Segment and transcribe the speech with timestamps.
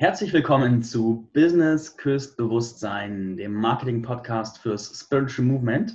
[0.00, 5.94] Herzlich willkommen zu Business Küsst Bewusstsein, dem Marketing-Podcast fürs Spiritual Movement.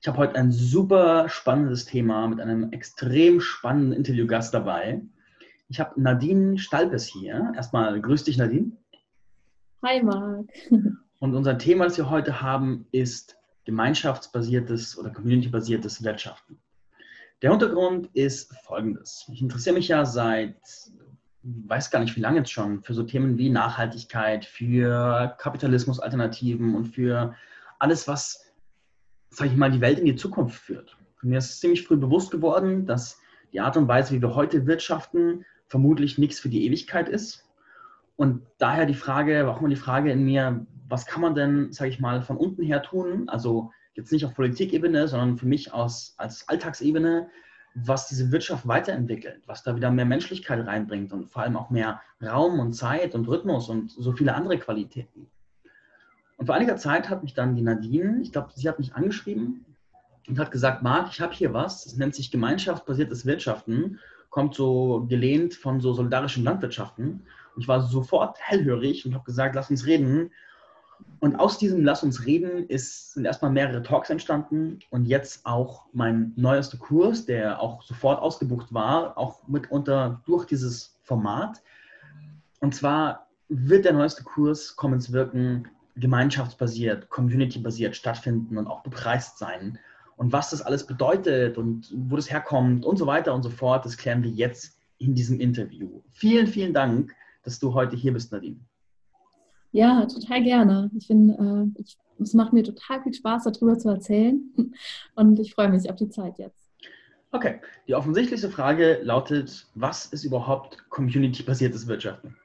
[0.00, 5.02] Ich habe heute ein super spannendes Thema mit einem extrem spannenden Interviewgast dabei.
[5.68, 7.52] Ich habe Nadine Stalpes hier.
[7.54, 8.72] Erstmal grüß dich, Nadine.
[9.84, 10.46] Hi, Marc.
[11.20, 13.36] Und unser Thema, das wir heute haben, ist
[13.66, 16.58] gemeinschaftsbasiertes oder community-basiertes Wirtschaften.
[17.40, 19.26] Der Hintergrund ist folgendes.
[19.32, 20.56] Ich interessiere mich ja seit
[21.42, 26.86] weiß gar nicht, wie lange jetzt schon, für so Themen wie Nachhaltigkeit, für Kapitalismusalternativen und
[26.86, 27.34] für
[27.78, 28.52] alles, was,
[29.30, 30.96] sage ich mal, die Welt in die Zukunft führt.
[31.22, 33.20] Mir ist ziemlich früh bewusst geworden, dass
[33.52, 37.48] die Art und Weise, wie wir heute wirtschaften, vermutlich nichts für die Ewigkeit ist.
[38.16, 41.90] Und daher die Frage, auch immer die Frage in mir, was kann man denn, sage
[41.90, 43.28] ich mal, von unten her tun?
[43.28, 47.28] Also jetzt nicht auf Politikebene, sondern für mich aus, als Alltagsebene,
[47.74, 52.00] was diese Wirtschaft weiterentwickelt, was da wieder mehr Menschlichkeit reinbringt und vor allem auch mehr
[52.22, 55.28] Raum und Zeit und Rhythmus und so viele andere Qualitäten.
[56.36, 59.64] Und vor einiger Zeit hat mich dann die Nadine, ich glaube, sie hat mich angeschrieben
[60.28, 63.98] und hat gesagt, Marc, ich habe hier was, das nennt sich gemeinschaftsbasiertes Wirtschaften,
[64.30, 67.26] kommt so gelehnt von so solidarischen Landwirtschaften.
[67.54, 70.30] Und ich war sofort hellhörig und habe gesagt, lass uns reden.
[71.20, 75.86] Und aus diesem Lass uns reden ist, sind erstmal mehrere Talks entstanden und jetzt auch
[75.92, 81.62] mein neuester Kurs, der auch sofort ausgebucht war, auch mitunter durch dieses Format.
[82.60, 89.78] Und zwar wird der neueste Kurs Commons Wirken gemeinschaftsbasiert, community-basiert stattfinden und auch bepreist sein.
[90.16, 93.84] Und was das alles bedeutet und wo das herkommt und so weiter und so fort,
[93.84, 96.02] das klären wir jetzt in diesem Interview.
[96.10, 98.60] Vielen, vielen Dank, dass du heute hier bist, Nadine.
[99.72, 100.90] Ja, total gerne.
[100.96, 101.82] Ich finde, äh,
[102.22, 104.40] es macht mir total viel Spaß, darüber zu erzählen.
[105.16, 106.70] Und ich freue mich auf die Zeit jetzt.
[107.32, 112.36] Okay, die offensichtlichste Frage lautet, was ist überhaupt community-basiertes Wirtschaften?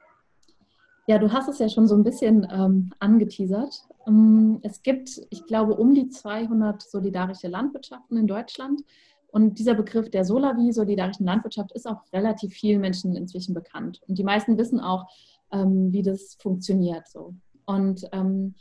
[1.07, 3.83] Ja, du hast es ja schon so ein bisschen ähm, angeteasert.
[4.07, 8.81] Ähm, es gibt, ich glaube, um die 200 solidarische Landwirtschaften in Deutschland.
[9.29, 14.01] Und dieser Begriff der Solavi, solidarischen Landwirtschaft, ist auch relativ vielen Menschen inzwischen bekannt.
[14.07, 15.05] Und die meisten wissen auch,
[15.51, 17.07] ähm, wie das funktioniert.
[17.07, 17.35] So.
[17.65, 18.55] Und ähm,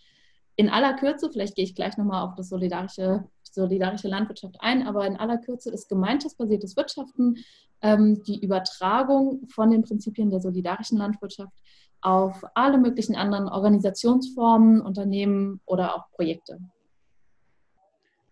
[0.57, 5.07] in aller Kürze, vielleicht gehe ich gleich nochmal auf das solidarische, solidarische Landwirtschaft ein, aber
[5.07, 7.37] in aller Kürze ist gemeinschaftsbasiertes Wirtschaften
[7.83, 11.53] ähm, die Übertragung von den Prinzipien der solidarischen Landwirtschaft
[12.01, 16.59] auf alle möglichen anderen Organisationsformen, Unternehmen oder auch Projekte.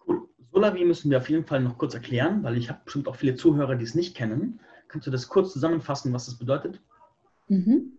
[0.07, 0.29] Cool.
[0.53, 3.35] Solavi müssen wir auf jeden Fall noch kurz erklären, weil ich habe bestimmt auch viele
[3.35, 4.61] Zuhörer, die es nicht kennen.
[4.89, 6.81] Kannst du das kurz zusammenfassen, was das bedeutet?
[7.49, 7.99] Mhm.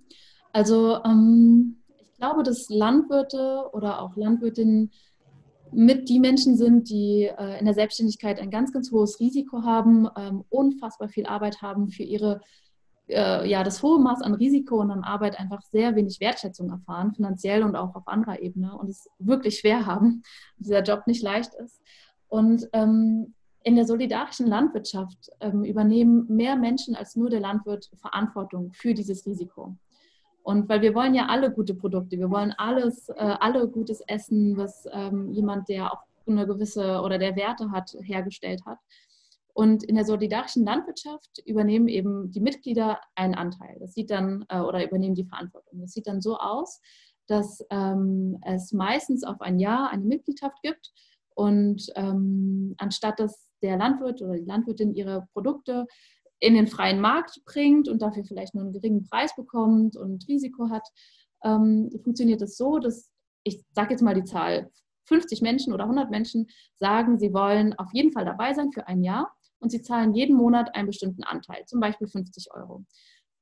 [0.55, 4.89] Also ähm, ich glaube, dass Landwirte oder auch Landwirtinnen
[5.73, 10.07] mit die Menschen sind, die äh, in der Selbstständigkeit ein ganz, ganz hohes Risiko haben,
[10.15, 12.39] ähm, unfassbar viel Arbeit haben für ihre,
[13.09, 17.13] äh, ja, das hohe Maß an Risiko und an Arbeit einfach sehr wenig Wertschätzung erfahren,
[17.13, 20.23] finanziell und auch auf anderer Ebene und es wirklich schwer haben,
[20.57, 21.81] dieser Job nicht leicht ist.
[22.29, 23.33] Und ähm,
[23.63, 29.25] in der solidarischen Landwirtschaft ähm, übernehmen mehr Menschen als nur der Landwirt Verantwortung für dieses
[29.25, 29.75] Risiko.
[30.45, 34.56] Und weil wir wollen ja alle gute Produkte, wir wollen alles, äh, alle gutes Essen,
[34.57, 38.78] was ähm, jemand, der auch eine gewisse oder der Werte hat, hergestellt hat.
[39.53, 43.78] Und in der solidarischen Landwirtschaft übernehmen eben die Mitglieder einen Anteil.
[43.79, 45.81] Das sieht dann, äh, oder übernehmen die Verantwortung.
[45.81, 46.79] Das sieht dann so aus,
[47.25, 50.94] dass ähm, es meistens auf ein Jahr eine Mitgliedschaft gibt.
[51.33, 55.88] Und ähm, anstatt dass der Landwirt oder die Landwirtin ihre Produkte
[56.40, 60.69] in den freien Markt bringt und dafür vielleicht nur einen geringen Preis bekommt und Risiko
[60.69, 60.88] hat,
[61.44, 63.12] ähm, funktioniert es so, dass
[63.44, 64.72] ich sage jetzt mal die Zahl
[65.06, 66.47] 50 Menschen oder 100 Menschen
[66.78, 70.35] sagen, sie wollen auf jeden Fall dabei sein für ein Jahr und sie zahlen jeden
[70.35, 72.84] Monat einen bestimmten Anteil, zum Beispiel 50 Euro.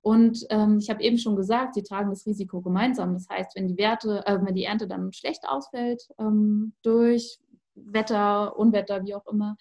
[0.01, 3.13] Und ähm, ich habe eben schon gesagt, sie tragen das Risiko gemeinsam.
[3.13, 7.39] Das heißt, wenn die Werte, äh, wenn die Ernte dann schlecht ausfällt ähm, durch
[7.75, 9.55] Wetter, Unwetter, wie auch immer,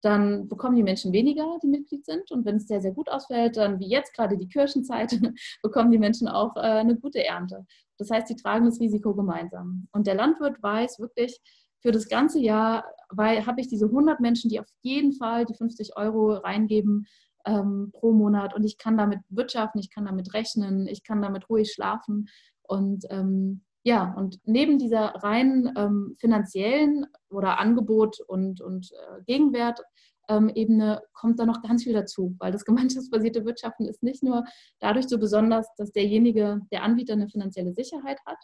[0.00, 2.30] dann bekommen die Menschen weniger, die Mitglied sind.
[2.30, 5.10] Und wenn es sehr, sehr gut ausfällt, dann wie jetzt gerade die Kirchenzeit,
[5.62, 7.66] bekommen die Menschen auch äh, eine gute Ernte.
[7.98, 9.88] Das heißt, sie tragen das Risiko gemeinsam.
[9.92, 11.40] Und der Landwirt weiß wirklich,
[11.80, 12.84] für das ganze Jahr
[13.16, 17.06] habe ich diese 100 Menschen, die auf jeden Fall die 50 Euro reingeben
[17.46, 18.54] ähm, pro Monat.
[18.54, 22.28] Und ich kann damit wirtschaften, ich kann damit rechnen, ich kann damit ruhig schlafen.
[22.62, 29.80] Und ähm, ja, und neben dieser rein ähm, finanziellen oder Angebot und, und äh, Gegenwert
[30.28, 34.44] ähm, Ebene kommt da noch ganz viel dazu, weil das gemeinschaftsbasierte Wirtschaften ist nicht nur
[34.78, 38.36] dadurch so besonders, dass derjenige, der Anbieter eine finanzielle Sicherheit hat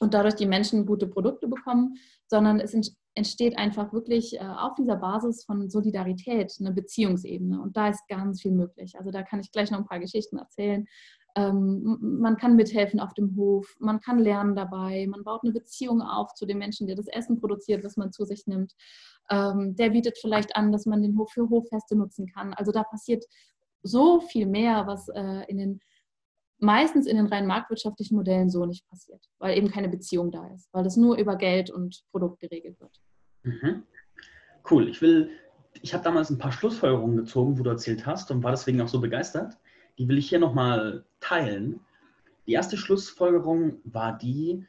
[0.00, 1.94] und dadurch die Menschen gute Produkte bekommen,
[2.26, 2.74] sondern es
[3.14, 8.42] entsteht einfach wirklich äh, auf dieser Basis von Solidarität eine Beziehungsebene und da ist ganz
[8.42, 8.98] viel möglich.
[8.98, 10.88] Also da kann ich gleich noch ein paar Geschichten erzählen,
[11.36, 16.34] man kann mithelfen auf dem Hof, man kann lernen dabei, man baut eine Beziehung auf
[16.34, 18.74] zu dem Menschen, der das Essen produziert, was man zu sich nimmt.
[19.30, 22.52] Ähm, der bietet vielleicht an, dass man den Hof für Hoffeste nutzen kann.
[22.54, 23.24] Also da passiert
[23.82, 25.80] so viel mehr, was äh, in den
[26.60, 30.68] meistens in den rein marktwirtschaftlichen Modellen so nicht passiert, weil eben keine Beziehung da ist,
[30.72, 33.00] weil das nur über Geld und Produkt geregelt wird.
[33.42, 33.82] Mhm.
[34.70, 34.88] Cool.
[34.88, 35.30] Ich will,
[35.80, 38.88] ich habe damals ein paar Schlussfolgerungen gezogen, wo du erzählt hast und war deswegen auch
[38.88, 39.56] so begeistert.
[40.00, 41.78] Die will ich hier nochmal teilen.
[42.46, 44.64] Die erste Schlussfolgerung war die,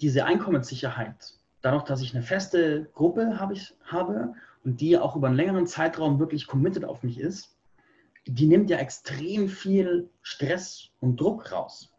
[0.00, 1.34] diese Einkommenssicherheit.
[1.62, 5.66] Dadurch, dass ich eine feste Gruppe habe, ich, habe und die auch über einen längeren
[5.66, 7.56] Zeitraum wirklich committed auf mich ist,
[8.24, 11.92] die nimmt ja extrem viel Stress und Druck raus.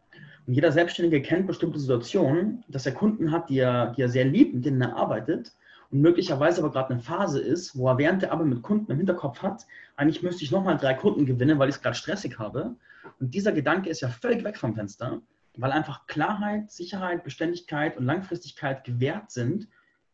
[0.46, 4.24] Und jeder Selbstständige kennt bestimmte Situationen, dass er Kunden hat, die er, die er sehr
[4.24, 5.52] liebt, mit denen er arbeitet
[5.94, 9.42] möglicherweise aber gerade eine Phase ist, wo er während der Arbeit mit Kunden im Hinterkopf
[9.42, 12.74] hat, eigentlich müsste ich nochmal drei Kunden gewinnen, weil ich es gerade stressig habe.
[13.20, 15.22] Und dieser Gedanke ist ja völlig weg vom Fenster,
[15.56, 19.68] weil einfach Klarheit, Sicherheit, Beständigkeit und Langfristigkeit gewährt sind,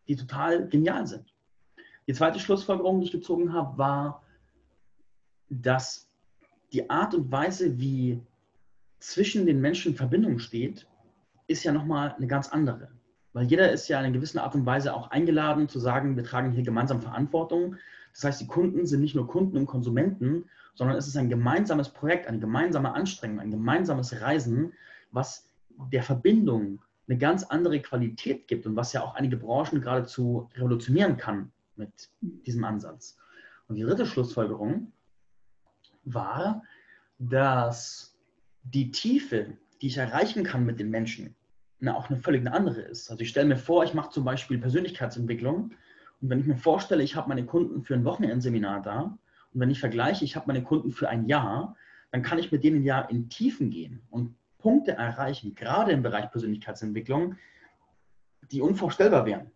[0.07, 1.33] die total genial sind.
[2.07, 4.23] Die zweite Schlussfolgerung, die ich gezogen habe, war,
[5.49, 6.11] dass
[6.73, 8.21] die Art und Weise, wie
[8.99, 10.87] zwischen den Menschen Verbindung steht,
[11.47, 12.91] ist ja nochmal eine ganz andere.
[13.33, 16.25] Weil jeder ist ja in einer gewissen Art und Weise auch eingeladen zu sagen, wir
[16.25, 17.77] tragen hier gemeinsam Verantwortung.
[18.13, 21.91] Das heißt, die Kunden sind nicht nur Kunden und Konsumenten, sondern es ist ein gemeinsames
[21.91, 24.73] Projekt, eine gemeinsame Anstrengung, ein gemeinsames Reisen,
[25.13, 25.49] was
[25.93, 31.17] der Verbindung eine ganz andere Qualität gibt und was ja auch einige Branchen geradezu revolutionieren
[31.17, 33.17] kann mit diesem Ansatz.
[33.69, 34.93] Und die dritte Schlussfolgerung
[36.05, 36.63] war,
[37.19, 38.17] dass
[38.63, 41.35] die Tiefe, die ich erreichen kann mit den Menschen,
[41.81, 43.11] eine, auch eine völlig andere ist.
[43.11, 45.73] Also ich stelle mir vor, ich mache zum Beispiel Persönlichkeitsentwicklung
[46.21, 49.19] und wenn ich mir vorstelle, ich habe meine Kunden für ein Wochenendseminar da
[49.53, 51.77] und wenn ich vergleiche, ich habe meine Kunden für ein Jahr,
[52.13, 56.31] dann kann ich mit denen ja in Tiefen gehen und Punkte erreichen, gerade im Bereich
[56.31, 57.37] Persönlichkeitsentwicklung,
[58.51, 59.51] die unvorstellbar wären.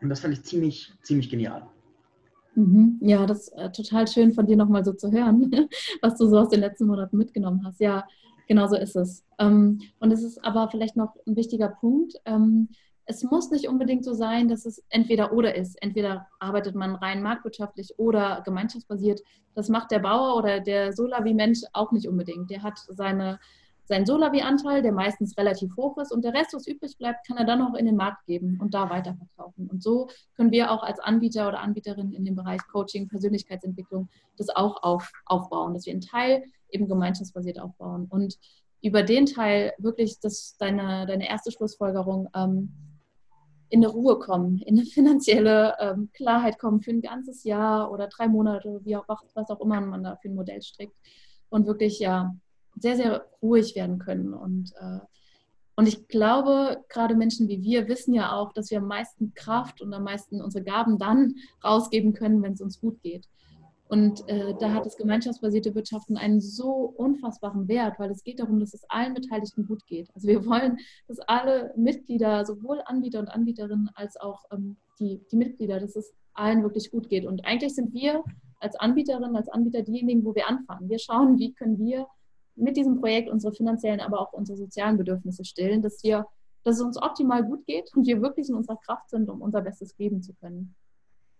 [0.00, 1.66] Und das fand ich ziemlich, ziemlich genial.
[2.54, 2.98] Mhm.
[3.00, 5.50] Ja, das ist äh, total schön von dir nochmal so zu hören,
[6.02, 7.80] was du so aus den letzten Monaten mitgenommen hast.
[7.80, 8.06] Ja,
[8.46, 9.24] genau so ist es.
[9.38, 12.14] Ähm, und es ist aber vielleicht noch ein wichtiger Punkt.
[12.24, 12.68] Ähm,
[13.06, 15.80] es muss nicht unbedingt so sein, dass es entweder oder ist.
[15.82, 19.20] Entweder arbeitet man rein marktwirtschaftlich oder gemeinschaftsbasiert.
[19.54, 22.50] Das macht der Bauer oder der Solavi-Mensch auch nicht unbedingt.
[22.50, 23.38] Der hat seine
[23.86, 27.44] seinen Solavi-Anteil, der meistens relativ hoch ist, und der Rest, was übrig bleibt, kann er
[27.44, 29.68] dann noch in den Markt geben und da weiterverkaufen.
[29.68, 34.48] Und so können wir auch als Anbieter oder Anbieterin in dem Bereich Coaching, Persönlichkeitsentwicklung das
[34.48, 36.44] auch auf, aufbauen, dass wir einen Teil
[36.74, 38.06] eben gemeinschaftsbasiert aufbauen.
[38.10, 38.38] Und
[38.82, 42.72] über den Teil wirklich, das deine, deine erste Schlussfolgerung, ähm,
[43.70, 48.08] in eine Ruhe kommen, in eine finanzielle ähm, Klarheit kommen für ein ganzes Jahr oder
[48.08, 50.94] drei Monate, wie auch, was auch immer man da für ein Modell strickt.
[51.48, 52.36] Und wirklich ja
[52.76, 54.34] sehr, sehr ruhig werden können.
[54.34, 55.00] Und, äh,
[55.76, 59.80] und ich glaube, gerade Menschen wie wir wissen ja auch, dass wir am meisten Kraft
[59.80, 61.34] und am meisten unsere Gaben dann
[61.64, 63.28] rausgeben können, wenn es uns gut geht.
[63.88, 68.58] Und äh, da hat das gemeinschaftsbasierte Wirtschaften einen so unfassbaren Wert, weil es geht darum,
[68.58, 70.08] dass es allen Beteiligten gut geht.
[70.14, 75.36] Also wir wollen, dass alle Mitglieder, sowohl Anbieter und Anbieterinnen als auch ähm, die, die
[75.36, 77.26] Mitglieder, dass es allen wirklich gut geht.
[77.26, 78.24] Und eigentlich sind wir
[78.58, 80.88] als Anbieterinnen, als Anbieter diejenigen, wo wir anfangen.
[80.88, 82.06] Wir schauen, wie können wir
[82.56, 86.26] mit diesem Projekt unsere finanziellen, aber auch unsere sozialen Bedürfnisse stillen, dass wir,
[86.62, 89.60] dass es uns optimal gut geht und wir wirklich in unserer Kraft sind, um unser
[89.60, 90.74] Bestes geben zu können.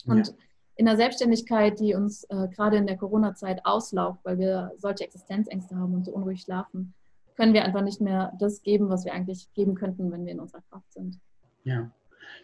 [0.07, 0.35] Und ja.
[0.77, 5.77] In der Selbstständigkeit, die uns äh, gerade in der Corona-Zeit auslaugt, weil wir solche Existenzängste
[5.77, 6.95] haben und so unruhig schlafen,
[7.37, 10.41] können wir einfach nicht mehr das geben, was wir eigentlich geben könnten, wenn wir in
[10.41, 11.19] unserer Kraft sind.
[11.65, 11.91] Ja,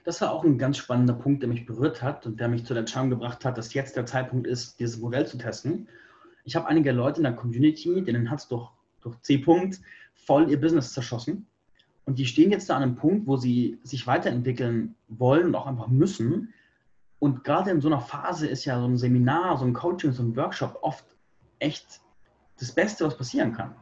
[0.05, 2.75] das war auch ein ganz spannender Punkt, der mich berührt hat und der mich zu
[2.75, 5.89] der Entscheidung gebracht hat, dass jetzt der Zeitpunkt ist, dieses Modell zu testen
[6.45, 8.71] ich habe einige Leute in der Community, denen hat es durch,
[9.03, 9.81] durch C-Punkt
[10.15, 11.47] voll ihr Business zerschossen.
[12.07, 15.67] Und die stehen jetzt da an einem Punkt, wo sie sich weiterentwickeln wollen und auch
[15.67, 16.53] einfach müssen.
[17.21, 20.23] Und gerade in so einer Phase ist ja so ein Seminar, so ein Coaching, so
[20.23, 21.05] ein Workshop oft
[21.61, 22.01] echt
[22.59, 23.75] das Beste, was passieren kann.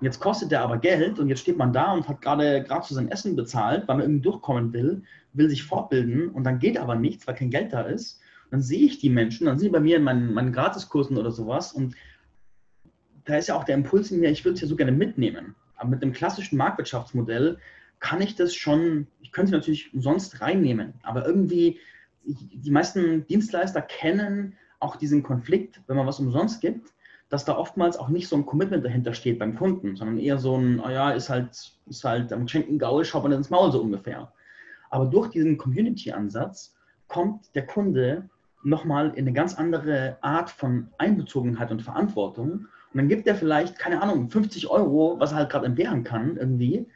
[0.00, 2.94] Jetzt kostet der aber Geld und jetzt steht man da und hat gerade gerade zu
[2.94, 5.02] sein Essen bezahlt, weil man irgendwie durchkommen will,
[5.32, 8.86] will sich fortbilden und dann geht aber nichts, weil kein Geld da ist dann sehe
[8.86, 11.94] ich die Menschen, dann sind die bei mir in meinen, meinen Gratiskursen oder sowas und
[13.24, 15.56] da ist ja auch der Impuls in mir, ich würde es ja so gerne mitnehmen.
[15.74, 17.58] Aber mit dem klassischen Marktwirtschaftsmodell
[17.98, 21.80] kann ich das schon, ich könnte es natürlich umsonst reinnehmen, aber irgendwie,
[22.26, 26.92] die meisten Dienstleister kennen auch diesen Konflikt, wenn man was umsonst gibt,
[27.28, 30.56] dass da oftmals auch nicht so ein Commitment dahinter steht beim Kunden, sondern eher so
[30.56, 33.80] ein, oh ja, ist halt, ist halt am geschenkten Gaul, schaut man ins Maul so
[33.80, 34.32] ungefähr.
[34.90, 36.74] Aber durch diesen Community-Ansatz
[37.08, 38.28] kommt der Kunde
[38.62, 42.50] nochmal in eine ganz andere Art von Einbezogenheit und Verantwortung.
[42.50, 46.36] Und dann gibt er vielleicht, keine Ahnung, 50 Euro, was er halt gerade entbehren kann
[46.36, 46.86] irgendwie,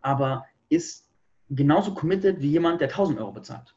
[0.00, 1.08] aber ist
[1.50, 3.74] genauso committed wie jemand, der 1000 Euro bezahlt.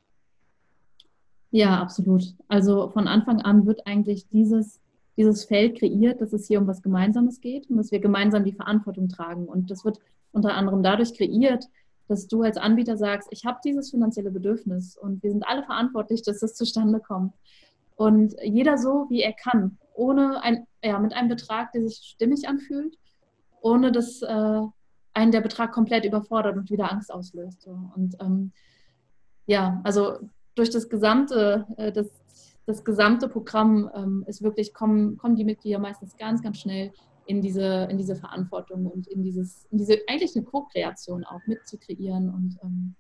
[1.56, 2.36] Ja, absolut.
[2.50, 4.82] Also von Anfang an wird eigentlich dieses,
[5.16, 8.52] dieses Feld kreiert, dass es hier um was Gemeinsames geht und dass wir gemeinsam die
[8.52, 9.46] Verantwortung tragen.
[9.46, 10.02] Und das wird
[10.34, 11.64] unter anderem dadurch kreiert,
[12.10, 16.24] dass du als Anbieter sagst, ich habe dieses finanzielle Bedürfnis und wir sind alle verantwortlich,
[16.24, 17.34] dass das zustande kommt.
[17.96, 22.50] Und jeder so, wie er kann, ohne ein, ja, mit einem Betrag, der sich stimmig
[22.50, 22.98] anfühlt,
[23.62, 24.62] ohne dass äh,
[25.14, 27.62] einen der Betrag komplett überfordert und wieder Angst auslöst.
[27.62, 27.80] So.
[27.96, 28.52] Und ähm,
[29.46, 30.18] ja, also
[30.56, 32.08] durch das gesamte, äh, das,
[32.66, 36.92] das gesamte Programm ähm, ist wirklich, kommen, kommen die Mitglieder meistens ganz, ganz schnell
[37.28, 42.30] in diese, in diese Verantwortung und in dieses, in diese eigentlich eine Co-Kreation auch mitzukreieren
[42.30, 42.96] und ähm,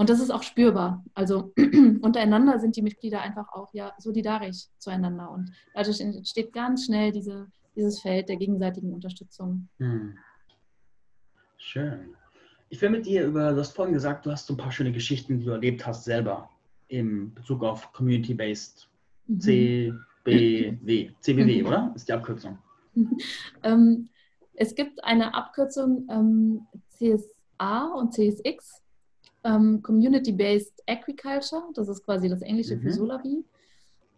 [0.00, 1.04] und das ist auch spürbar.
[1.12, 1.52] Also
[2.00, 5.30] untereinander sind die Mitglieder einfach auch ja solidarisch zueinander.
[5.30, 9.68] Und dadurch entsteht ganz schnell diese, dieses Feld der gegenseitigen Unterstützung.
[9.76, 10.16] Hm.
[11.58, 12.14] Schön.
[12.70, 14.92] Ich will mit dir über, du hast vorhin gesagt, du hast so ein paar schöne
[14.92, 16.48] Geschichten, die du erlebt hast selber
[16.90, 18.88] im Bezug auf Community-Based
[19.26, 19.40] mhm.
[19.40, 21.10] CBW.
[21.20, 21.66] CBW, mhm.
[21.66, 21.92] oder?
[21.94, 22.58] Ist die Abkürzung.
[23.62, 24.08] ähm,
[24.54, 28.82] es gibt eine Abkürzung ähm, CSA und CSX
[29.44, 32.82] ähm, Community-Based Agriculture, das ist quasi das Englische mhm.
[32.82, 33.44] für Solavi.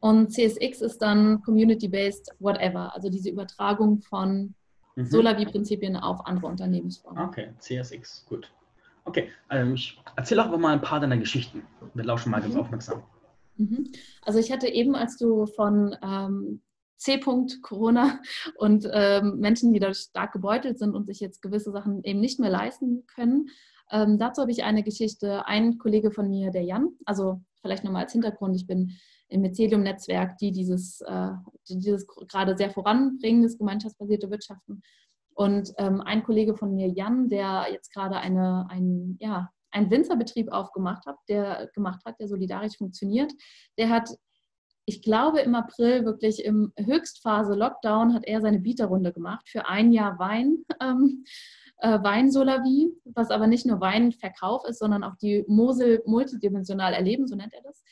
[0.01, 4.55] Und CSX ist dann Community-Based Whatever, also diese Übertragung von
[4.97, 5.05] mhm.
[5.05, 7.23] Solavi-Prinzipien auf andere Unternehmensformen.
[7.25, 8.51] Okay, CSX, gut.
[9.05, 11.63] Okay, ähm, ich erzähle auch mal ein paar deiner Geschichten.
[11.95, 12.45] Wir lauschen mal mhm.
[12.45, 13.03] ganz aufmerksam.
[13.57, 13.93] Mhm.
[14.23, 16.63] Also ich hatte eben, als du von ähm,
[16.97, 17.19] C.
[17.63, 18.21] Corona
[18.59, 22.39] und ähm, Menschen, die dadurch stark gebeutelt sind und sich jetzt gewisse Sachen eben nicht
[22.39, 23.49] mehr leisten können,
[23.91, 25.47] ähm, dazu habe ich eine Geschichte.
[25.47, 28.93] Ein Kollege von mir, der Jan, also vielleicht nochmal als Hintergrund, ich bin
[29.29, 31.31] im Mycelium-Netzwerk, die dieses, äh,
[31.69, 34.83] die dieses gerade sehr voranbringen, das gemeinschaftsbasierte Wirtschaften.
[35.35, 40.53] Und ähm, ein Kollege von mir, Jan, der jetzt gerade eine, ein, ja, einen Winzerbetrieb
[40.53, 43.33] aufgemacht hat, der gemacht hat, der solidarisch funktioniert,
[43.79, 44.11] der hat
[44.85, 49.93] ich glaube, im April, wirklich im Höchstphase Lockdown, hat er seine Bieterrunde gemacht für ein
[49.93, 50.65] Jahr Wein.
[50.81, 51.25] Ähm,
[51.79, 57.35] äh, Weinsolavi, was aber nicht nur Weinverkauf ist, sondern auch die Mosel multidimensional erleben, so
[57.35, 57.83] nennt er das.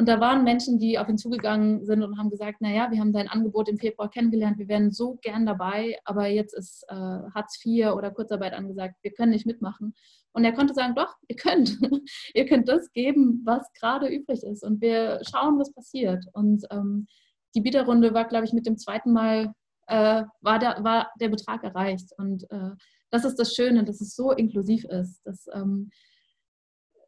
[0.00, 3.12] Und da waren Menschen, die auf ihn zugegangen sind und haben gesagt, naja, wir haben
[3.12, 7.60] dein Angebot im Februar kennengelernt, wir wären so gern dabei, aber jetzt ist äh, Hartz
[7.62, 9.92] IV oder Kurzarbeit angesagt, wir können nicht mitmachen.
[10.32, 11.76] Und er konnte sagen, doch, ihr könnt.
[12.34, 14.64] ihr könnt das geben, was gerade übrig ist.
[14.64, 16.24] Und wir schauen, was passiert.
[16.32, 17.06] Und ähm,
[17.54, 19.52] die Bieterrunde war, glaube ich, mit dem zweiten Mal,
[19.86, 22.10] äh, war, der, war der Betrag erreicht.
[22.16, 22.70] Und äh,
[23.10, 25.90] das ist das Schöne, dass es so inklusiv ist, dass ähm,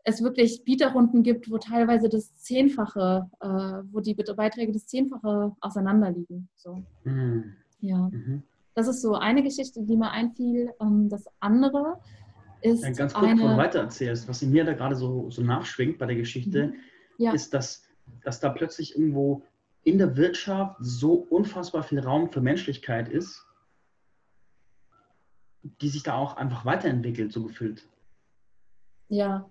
[0.05, 3.47] es wirklich Bieterrunden gibt, wo teilweise das Zehnfache, äh,
[3.93, 6.49] wo die Beiträge das Zehnfache auseinanderliegen.
[6.57, 6.83] So.
[7.05, 7.55] Mhm.
[7.81, 8.09] Ja.
[8.11, 8.43] Mhm.
[8.75, 10.73] Das ist so eine Geschichte, die mir einfiel.
[10.81, 11.99] Ähm, das andere
[12.63, 12.83] ist.
[12.83, 15.99] Ja, ganz kurz, bevor du weiter erzählst, was in mir da gerade so, so nachschwingt
[15.99, 16.75] bei der Geschichte, mhm.
[17.19, 17.33] ja.
[17.33, 17.85] ist, dass,
[18.25, 19.43] dass da plötzlich irgendwo
[19.85, 23.47] in der Wirtschaft so unfassbar viel Raum für Menschlichkeit ist
[25.63, 27.89] die sich da auch einfach weiterentwickelt, so gefühlt.
[29.09, 29.51] Ja.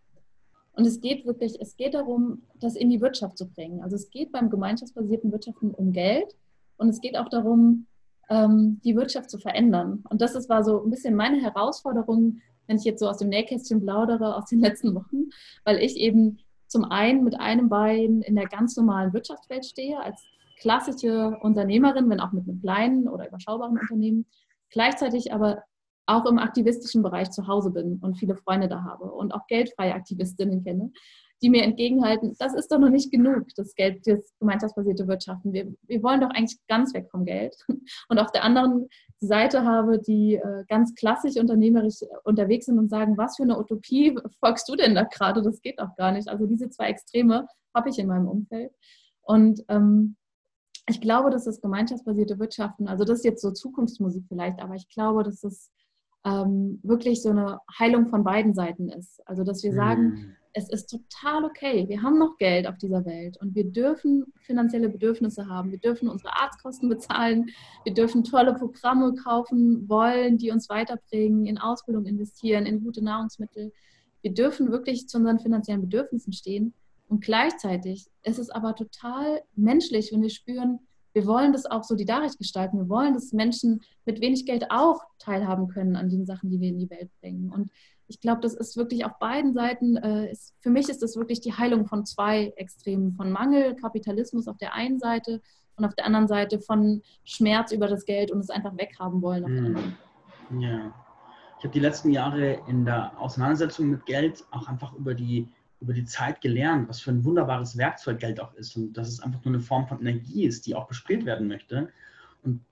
[0.73, 3.81] Und es geht wirklich, es geht darum, das in die Wirtschaft zu bringen.
[3.81, 6.35] Also es geht beim gemeinschaftsbasierten Wirtschaften um Geld
[6.77, 7.87] und es geht auch darum,
[8.29, 10.03] ähm, die Wirtschaft zu verändern.
[10.09, 13.29] Und das ist, war so ein bisschen meine Herausforderung, wenn ich jetzt so aus dem
[13.29, 15.29] Nähkästchen plaudere aus den letzten Wochen,
[15.65, 20.23] weil ich eben zum einen mit einem Bein in der ganz normalen Wirtschaftswelt stehe, als
[20.61, 24.25] klassische Unternehmerin, wenn auch mit einem kleinen oder überschaubaren Unternehmen,
[24.69, 25.63] gleichzeitig aber
[26.11, 29.93] auch im aktivistischen Bereich zu Hause bin und viele Freunde da habe und auch geldfreie
[29.93, 30.91] Aktivistinnen kenne,
[31.41, 35.53] die mir entgegenhalten, das ist doch noch nicht genug, das Geld, das gemeinschaftsbasierte Wirtschaften.
[35.53, 37.55] Wir, wir wollen doch eigentlich ganz weg vom Geld.
[38.09, 38.87] Und auf der anderen
[39.19, 44.15] Seite habe, die äh, ganz klassisch unternehmerisch unterwegs sind und sagen, was für eine Utopie
[44.39, 45.41] folgst du denn da gerade?
[45.41, 46.27] Das geht doch gar nicht.
[46.27, 48.71] Also diese zwei Extreme habe ich in meinem Umfeld.
[49.21, 50.15] Und ähm,
[50.87, 54.89] ich glaube, dass das gemeinschaftsbasierte Wirtschaften, also das ist jetzt so Zukunftsmusik vielleicht, aber ich
[54.89, 55.71] glaube, dass es
[56.25, 59.21] ähm, wirklich so eine Heilung von beiden Seiten ist.
[59.27, 60.35] Also dass wir sagen, mhm.
[60.53, 64.89] es ist total okay, wir haben noch Geld auf dieser Welt und wir dürfen finanzielle
[64.89, 67.49] Bedürfnisse haben, wir dürfen unsere Arztkosten bezahlen,
[67.83, 73.71] wir dürfen tolle Programme kaufen wollen, die uns weiterbringen, in Ausbildung investieren, in gute Nahrungsmittel.
[74.21, 76.73] Wir dürfen wirklich zu unseren finanziellen Bedürfnissen stehen.
[77.07, 80.79] Und gleichzeitig ist es aber total menschlich, wenn wir spüren,
[81.13, 82.77] wir wollen das auch solidarisch gestalten.
[82.77, 86.69] Wir wollen, dass Menschen mit wenig Geld auch teilhaben können an den Sachen, die wir
[86.69, 87.51] in die Welt bringen.
[87.51, 87.69] Und
[88.07, 91.39] ich glaube, das ist wirklich auf beiden Seiten, äh, ist, für mich ist das wirklich
[91.41, 95.41] die Heilung von zwei Extremen, von Mangel, Kapitalismus auf der einen Seite
[95.77, 99.97] und auf der anderen Seite von Schmerz über das Geld und es einfach weghaben wollen.
[100.49, 100.61] Mhm.
[100.61, 100.93] Ja.
[101.57, 105.47] Ich habe die letzten Jahre in der Auseinandersetzung mit Geld auch einfach über die,
[105.81, 109.19] über die Zeit gelernt, was für ein wunderbares Werkzeug Geld auch ist und dass es
[109.19, 111.89] einfach nur eine Form von Energie ist, die auch bespielt werden möchte.
[112.43, 112.63] Und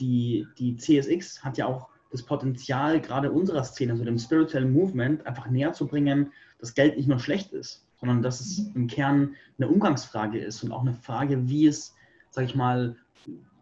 [0.00, 5.26] die, die CSX hat ja auch das Potenzial, gerade unserer Szene, also dem Spiritual Movement,
[5.26, 9.36] einfach näher zu bringen, dass Geld nicht nur schlecht ist, sondern dass es im Kern
[9.58, 11.94] eine Umgangsfrage ist und auch eine Frage, wie es,
[12.30, 12.96] sage ich mal,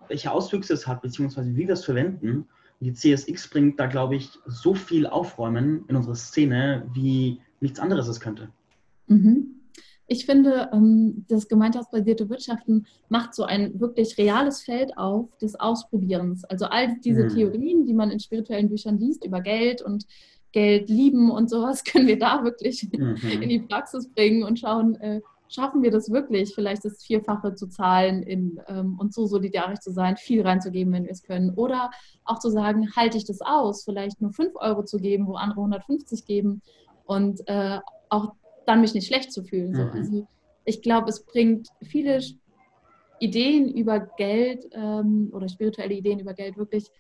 [0.08, 2.48] welche Auswüchse es hat, beziehungsweise wie wir es verwenden.
[2.80, 8.08] Die CSX bringt da, glaube ich, so viel Aufräumen in unsere Szene, wie nichts anderes
[8.08, 8.50] es könnte.
[9.06, 9.56] Mhm.
[10.08, 16.44] Ich finde, ähm, das gemeinschaftsbasierte Wirtschaften macht so ein wirklich reales Feld auf des Ausprobierens.
[16.44, 17.28] Also all diese mhm.
[17.30, 20.06] Theorien, die man in spirituellen Büchern liest über Geld und
[20.52, 23.16] Geld lieben und sowas, können wir da wirklich mhm.
[23.40, 27.68] in die Praxis bringen und schauen, äh, schaffen wir das wirklich, vielleicht das Vierfache zu
[27.68, 31.50] zahlen in, ähm, und so solidarisch zu sein, viel reinzugeben, wenn wir es können.
[31.54, 31.90] Oder
[32.24, 35.60] auch zu sagen, halte ich das aus, vielleicht nur 5 Euro zu geben, wo andere
[35.60, 36.62] 150 geben.
[37.04, 38.32] Und äh, auch
[38.66, 39.72] dann mich nicht schlecht zu fühlen.
[39.72, 39.90] Mhm.
[39.92, 40.26] Also
[40.64, 42.20] ich glaube, es bringt viele
[43.20, 46.90] Ideen über Geld ähm, oder spirituelle Ideen über Geld wirklich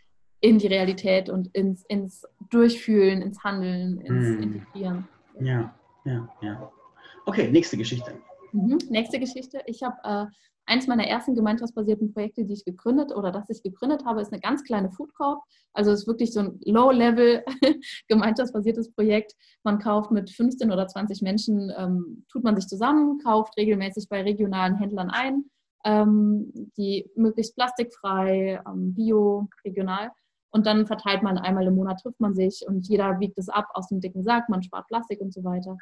[0.40, 4.42] in die Realität und ins, ins Durchfühlen, ins Handeln, ins mhm.
[4.42, 5.08] Integrieren.
[5.40, 5.74] Ja,
[6.04, 6.72] ja, ja.
[7.26, 8.12] Okay, nächste Geschichte.
[8.56, 8.78] Mhm.
[8.88, 9.60] Nächste Geschichte.
[9.66, 10.26] Ich habe äh,
[10.64, 14.40] eins meiner ersten gemeinschaftsbasierten Projekte, die ich gegründet oder das ich gegründet habe, ist eine
[14.40, 15.42] ganz kleine Food Corp.
[15.74, 17.44] Also es ist wirklich so ein Low-Level
[18.08, 19.34] gemeinschaftsbasiertes Projekt.
[19.62, 24.22] Man kauft mit 15 oder 20 Menschen, ähm, tut man sich zusammen, kauft regelmäßig bei
[24.22, 25.44] regionalen Händlern ein,
[25.84, 30.10] ähm, die möglichst plastikfrei, ähm, bio, regional.
[30.50, 33.68] Und dann verteilt man einmal im Monat, trifft man sich und jeder wiegt es ab
[33.74, 35.76] aus dem dicken Sack, man spart Plastik und so weiter.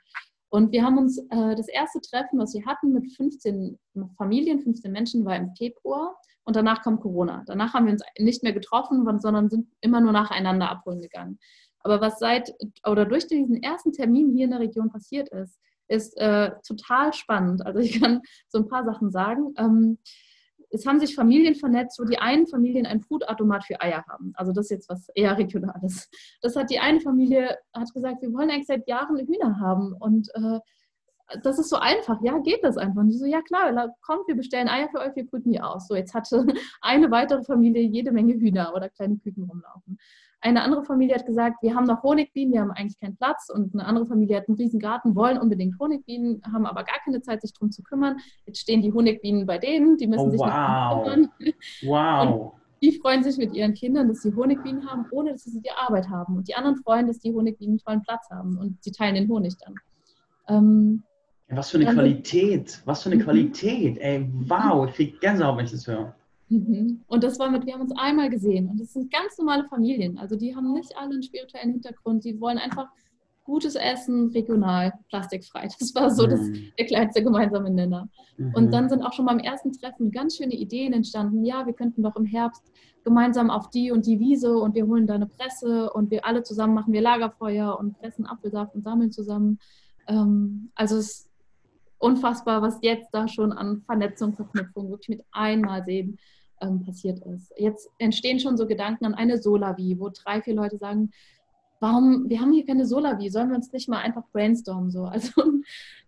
[0.55, 3.77] Und wir haben uns äh, das erste Treffen, was wir hatten mit 15
[4.17, 6.15] Familien, 15 Menschen, war im Februar.
[6.45, 7.43] Und danach kam Corona.
[7.49, 11.41] Danach haben wir uns nicht mehr getroffen, sondern sind immer nur nacheinander abholen gegangen.
[11.81, 12.55] Aber was seit
[12.87, 17.67] oder durch diesen ersten Termin hier in der Region passiert ist, ist äh, total spannend.
[17.67, 19.55] Also ich kann so ein paar Sachen sagen.
[19.59, 19.99] Ähm,
[20.75, 24.33] es haben sich Familien vernetzt, wo die einen Familien ein Foodautomat für Eier haben.
[24.35, 26.11] Also das ist jetzt was eher regionales.
[26.43, 30.29] Das hat die eine Familie hat gesagt, wir wollen eigentlich seit Jahren Hühner haben und
[30.35, 30.59] äh,
[31.43, 32.21] das ist so einfach.
[32.23, 33.01] Ja, geht das einfach?
[33.01, 35.87] Und die so, ja klar, kommt, wir bestellen Eier für euch, wir brüten die aus.
[35.87, 36.45] So, jetzt hatte
[36.83, 39.99] eine weitere Familie jede Menge Hühner oder kleine Küken rumlaufen.
[40.45, 43.49] Eine andere Familie hat gesagt, wir haben noch Honigbienen, wir haben eigentlich keinen Platz.
[43.49, 47.23] Und eine andere Familie hat einen riesen Garten, wollen unbedingt Honigbienen, haben aber gar keine
[47.23, 48.19] Zeit, sich darum zu kümmern.
[48.45, 51.03] Jetzt stehen die Honigbienen bei denen, die müssen oh, sich wow.
[51.03, 51.31] kümmern.
[51.83, 52.53] Wow.
[52.53, 55.71] Und die freuen sich mit ihren Kindern, dass sie Honigbienen haben, ohne dass sie die
[55.71, 56.37] Arbeit haben.
[56.37, 59.55] Und die anderen freuen, dass die Honigbienen tollen Platz haben und sie teilen den Honig
[59.65, 59.75] dann.
[60.47, 61.05] Ähm,
[61.49, 63.25] was für eine Qualität, was für eine mhm.
[63.25, 63.97] Qualität.
[63.97, 66.15] Ey, wow, ich kriege Gänsehaut, wenn ich das höre.
[66.55, 67.01] Mhm.
[67.07, 70.19] Und das war mit, wir haben uns einmal gesehen und das sind ganz normale Familien.
[70.19, 72.89] Also die haben nicht alle einen spirituellen Hintergrund, die wollen einfach
[73.45, 75.69] gutes Essen, regional, plastikfrei.
[75.79, 76.31] Das war so mhm.
[76.31, 76.41] das,
[76.79, 78.09] der kleinste gemeinsame Nenner.
[78.37, 78.55] Mhm.
[78.55, 81.45] Und dann sind auch schon beim ersten Treffen ganz schöne Ideen entstanden.
[81.45, 82.63] Ja, wir könnten doch im Herbst
[83.05, 86.43] gemeinsam auf die und die Wiese und wir holen da eine Presse und wir alle
[86.43, 89.59] zusammen machen wir Lagerfeuer und pressen Apfelsaft und sammeln zusammen.
[90.07, 91.31] Ähm, also es ist
[91.99, 96.19] unfassbar, was jetzt da schon an Vernetzung, Verknüpfung wirklich mit einmal sehen
[96.61, 97.53] ähm, passiert ist.
[97.57, 101.11] Jetzt entstehen schon so Gedanken an eine Solavi, wo drei, vier Leute sagen,
[101.81, 105.05] warum, wir haben hier keine Solavi, sollen wir uns nicht mal einfach brainstormen so.
[105.13, 105.43] Also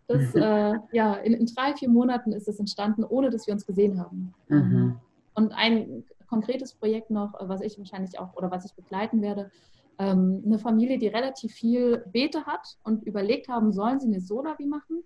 [0.09, 0.43] das, mhm.
[0.43, 3.99] äh, ja, in, in, drei, vier Monaten ist es entstanden, ohne dass wir uns gesehen
[3.99, 4.35] haben.
[4.49, 4.97] Mhm.
[5.35, 9.51] Und ein konkretes Projekt noch, was ich wahrscheinlich auch oder was ich begleiten werde,
[9.99, 14.67] ähm, eine Familie, die relativ viel Beete hat und überlegt haben, sollen sie eine Solavi
[14.67, 15.03] machen?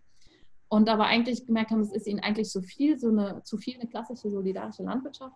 [0.71, 3.75] Und aber eigentlich gemerkt haben, es ist ihnen eigentlich so viel, so eine, zu viel
[3.75, 5.35] eine klassische solidarische Landwirtschaft.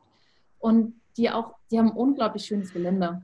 [0.61, 3.21] Und die auch, die haben unglaublich schönes Gelände.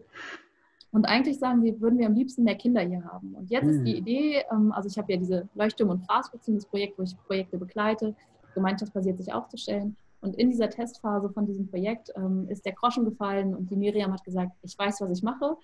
[0.91, 3.37] Und eigentlich sagen wir, würden wir am liebsten mehr Kinder hier haben.
[3.37, 3.71] Und jetzt mhm.
[3.71, 3.99] ist die hm.
[3.99, 8.17] Idee, ähm, also ich habe ja diese Leuchtturm- und das Projekt, wo ich Projekte begleite,
[8.55, 9.97] gemeinschaftsbasiert sich aufzustellen.
[10.21, 14.13] Und in dieser Testphase von diesem Projekt ähm, ist der Groschen gefallen und die Miriam
[14.13, 15.57] hat gesagt, ich weiß, was ich mache.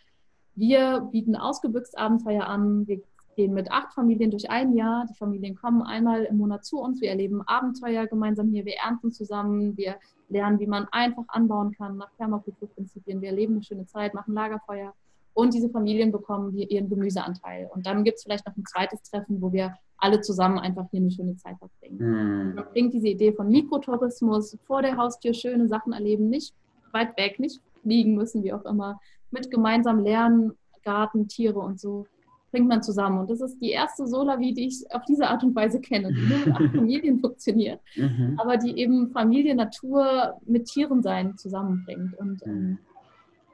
[0.54, 2.87] Wir bieten ausgebüxt Abenteuer an.
[2.87, 3.02] Wir
[3.37, 5.07] gehen mit acht Familien durch ein Jahr.
[5.09, 7.01] Die Familien kommen einmal im Monat zu uns.
[7.01, 8.64] Wir erleben Abenteuer gemeinsam hier.
[8.64, 9.77] Wir ernten zusammen.
[9.77, 9.96] Wir
[10.29, 13.20] lernen, wie man einfach anbauen kann nach Permakulturprinzipien.
[13.20, 14.92] Wir erleben eine schöne Zeit, machen Lagerfeuer.
[15.35, 17.68] Und diese Familien bekommen hier ihren Gemüseanteil.
[17.72, 21.01] Und dann gibt es vielleicht noch ein zweites Treffen, wo wir alle zusammen einfach hier
[21.01, 21.99] eine schöne Zeit verbringen.
[21.99, 22.55] Mhm.
[22.55, 26.55] Man bringt diese Idee von Mikrotourismus, vor der Haustür schöne Sachen erleben, nicht
[26.92, 28.99] weit weg, nicht fliegen müssen, wie auch immer,
[29.31, 32.07] mit gemeinsam lernen, Garten, Tiere und so
[32.50, 33.18] bringt man zusammen.
[33.18, 36.20] Und das ist die erste Solavie, die ich auf diese Art und Weise kenne, die
[36.20, 38.38] nur mit acht Familien funktioniert, mhm.
[38.38, 42.14] aber die eben Familie, Natur mit Tierensein zusammenbringt.
[42.18, 42.78] Und ähm, mhm.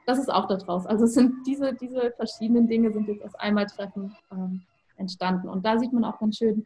[0.05, 0.85] das ist auch daraus.
[0.85, 4.61] Also es sind diese, diese verschiedenen Dinge sind jetzt aus Einmaltreffen ähm,
[4.97, 5.49] entstanden.
[5.49, 6.65] Und da sieht man auch ganz schön,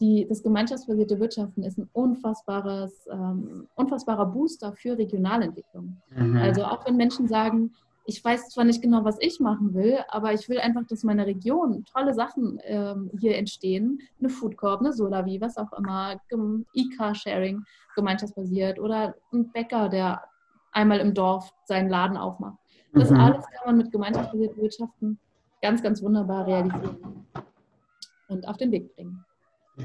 [0.00, 5.96] die, das gemeinschaftsbasierte Wirtschaften ist ein unfassbares, ähm, unfassbarer Booster für Regionalentwicklung.
[6.10, 6.36] Mhm.
[6.36, 7.72] Also auch wenn Menschen sagen,
[8.06, 11.26] ich weiß zwar nicht genau, was ich machen will, aber ich will einfach, dass meine
[11.26, 14.00] Region tolle Sachen ähm, hier entstehen.
[14.20, 16.20] Eine Food Corp, eine Solavi, was auch immer,
[16.74, 17.64] E-Car-Sharing,
[17.94, 20.22] gemeinschaftsbasiert oder ein Bäcker, der
[20.72, 22.58] einmal im Dorf seinen Laden aufmacht.
[22.92, 23.20] Das mhm.
[23.20, 25.18] alles kann man mit gemeinschaftsbasierten Wirtschaften
[25.62, 27.26] ganz, ganz wunderbar realisieren
[28.28, 29.24] und auf den Weg bringen.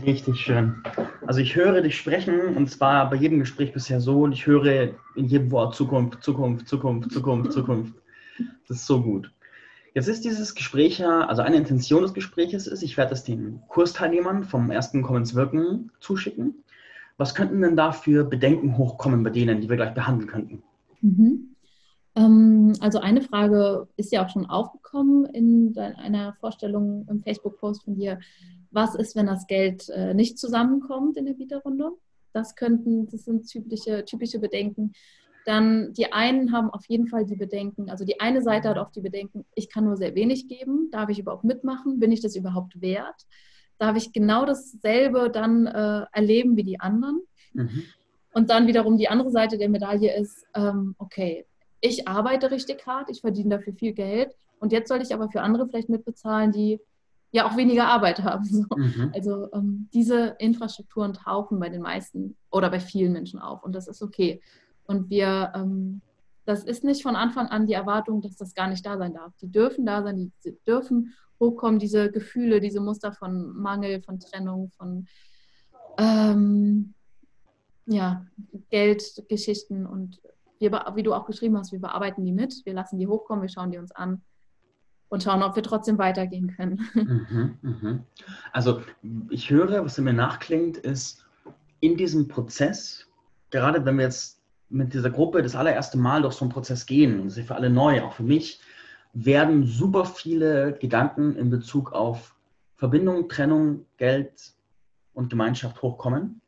[0.06, 0.84] Richtig schön.
[1.26, 4.90] Also ich höre dich sprechen und zwar bei jedem Gespräch bisher so und ich höre
[5.16, 7.94] in jedem Wort Zukunft, Zukunft, Zukunft, Zukunft, Zukunft.
[8.68, 9.32] Das ist so gut.
[9.94, 13.62] Jetzt ist dieses Gespräch ja, also eine Intention des Gespräches ist, ich werde es den
[13.68, 16.64] Kursteilnehmern vom ersten Commons Wirken zuschicken.
[17.18, 20.64] Was könnten denn da für Bedenken hochkommen bei denen, die wir gleich behandeln könnten?
[21.02, 21.56] Mhm.
[22.16, 27.96] Ähm, also eine Frage ist ja auch schon aufgekommen in einer Vorstellung im Facebook-Post von
[27.96, 28.20] dir.
[28.72, 31.92] Was ist, wenn das Geld äh, nicht zusammenkommt in der Bieterrunde?
[32.34, 34.94] Das könnten, das sind typische, typische Bedenken.
[35.50, 38.96] Dann die einen haben auf jeden Fall die Bedenken, also die eine Seite hat oft
[38.96, 42.36] die Bedenken, ich kann nur sehr wenig geben, darf ich überhaupt mitmachen, bin ich das
[42.36, 43.26] überhaupt wert?
[43.80, 47.22] Darf ich genau dasselbe dann äh, erleben wie die anderen?
[47.54, 47.82] Mhm.
[48.32, 51.48] Und dann wiederum die andere Seite der Medaille ist, ähm, okay,
[51.82, 55.42] ich arbeite richtig hart, ich verdiene dafür viel Geld und jetzt soll ich aber für
[55.42, 56.80] andere vielleicht mitbezahlen, die
[57.32, 58.46] ja auch weniger Arbeit haben.
[58.52, 58.66] So.
[58.78, 59.12] Mhm.
[59.16, 63.88] Also ähm, diese Infrastrukturen tauchen bei den meisten oder bei vielen Menschen auf und das
[63.88, 64.44] ist okay.
[64.90, 66.02] Und wir, ähm,
[66.46, 69.32] das ist nicht von Anfang an die Erwartung, dass das gar nicht da sein darf.
[69.40, 74.72] Die dürfen da sein, die dürfen hochkommen, diese Gefühle, diese Muster von Mangel, von Trennung,
[74.76, 75.06] von
[76.00, 76.96] ähm,
[77.86, 78.26] ja,
[78.72, 80.20] Geldgeschichten und
[80.58, 83.50] wir, wie du auch geschrieben hast, wir bearbeiten die mit, wir lassen die hochkommen, wir
[83.50, 84.24] schauen die uns an
[85.10, 86.82] und schauen, ob wir trotzdem weitergehen können.
[86.96, 88.00] Mhm, mh.
[88.54, 88.82] Also
[89.30, 91.24] ich höre, was in mir nachklingt, ist
[91.80, 93.08] in diesem Prozess,
[93.52, 94.39] gerade wenn wir jetzt
[94.70, 97.70] mit dieser Gruppe das allererste Mal durch so einen Prozess gehen, das ist für alle
[97.70, 98.60] neu, auch für mich,
[99.14, 102.36] werden super viele Gedanken in Bezug auf
[102.76, 104.54] Verbindung, Trennung, Geld
[105.14, 106.42] und Gemeinschaft hochkommen.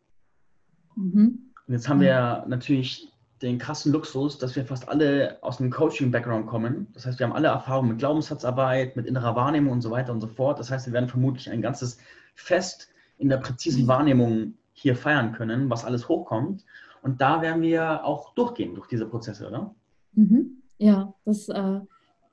[0.96, 1.52] Mhm.
[1.68, 6.46] Und jetzt haben wir natürlich den krassen Luxus, dass wir fast alle aus einem Coaching-Background
[6.46, 6.88] kommen.
[6.94, 10.22] Das heißt, wir haben alle Erfahrungen mit Glaubenssatzarbeit, mit innerer Wahrnehmung und so weiter und
[10.22, 10.60] so fort.
[10.60, 11.98] Das heißt, wir werden vermutlich ein ganzes
[12.36, 16.66] Fest in der präzisen Wahrnehmung hier feiern können, was alles hochkommt.
[17.02, 19.74] Und da werden wir auch durchgehen durch diese Prozesse, oder?
[20.14, 20.62] Mhm.
[20.78, 21.80] Ja, das äh,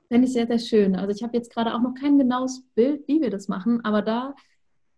[0.09, 0.97] fände ich sehr, sehr schön.
[0.97, 4.03] Also ich habe jetzt gerade auch noch kein genaues Bild, wie wir das machen, aber
[4.03, 4.35] da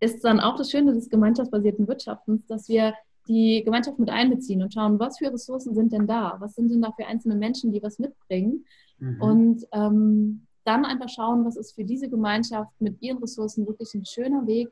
[0.01, 2.95] ist dann auch das Schöne des gemeinschaftsbasierten Wirtschaftens, dass wir
[3.29, 6.37] die Gemeinschaft mit einbeziehen und schauen, was für Ressourcen sind denn da?
[6.41, 8.65] Was sind denn da für einzelne Menschen, die was mitbringen?
[8.99, 9.21] Mhm.
[9.21, 14.05] Und ähm, dann einfach schauen, was ist für diese Gemeinschaft mit ihren Ressourcen wirklich ein
[14.05, 14.71] schöner Weg,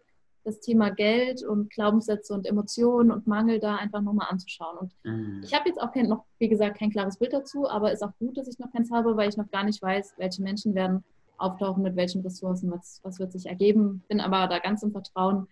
[0.49, 4.79] das Thema Geld und Glaubenssätze und Emotionen und Mangel da einfach nochmal anzuschauen.
[4.79, 5.43] Und mhm.
[5.45, 8.17] ich habe jetzt auch kein, noch, wie gesagt, kein klares Bild dazu, aber ist auch
[8.19, 11.05] gut, dass ich noch keins habe, weil ich noch gar nicht weiß, welche Menschen werden
[11.37, 14.03] auftauchen, mit welchen Ressourcen, was, was wird sich ergeben.
[14.09, 15.47] Bin aber da ganz im Vertrauen,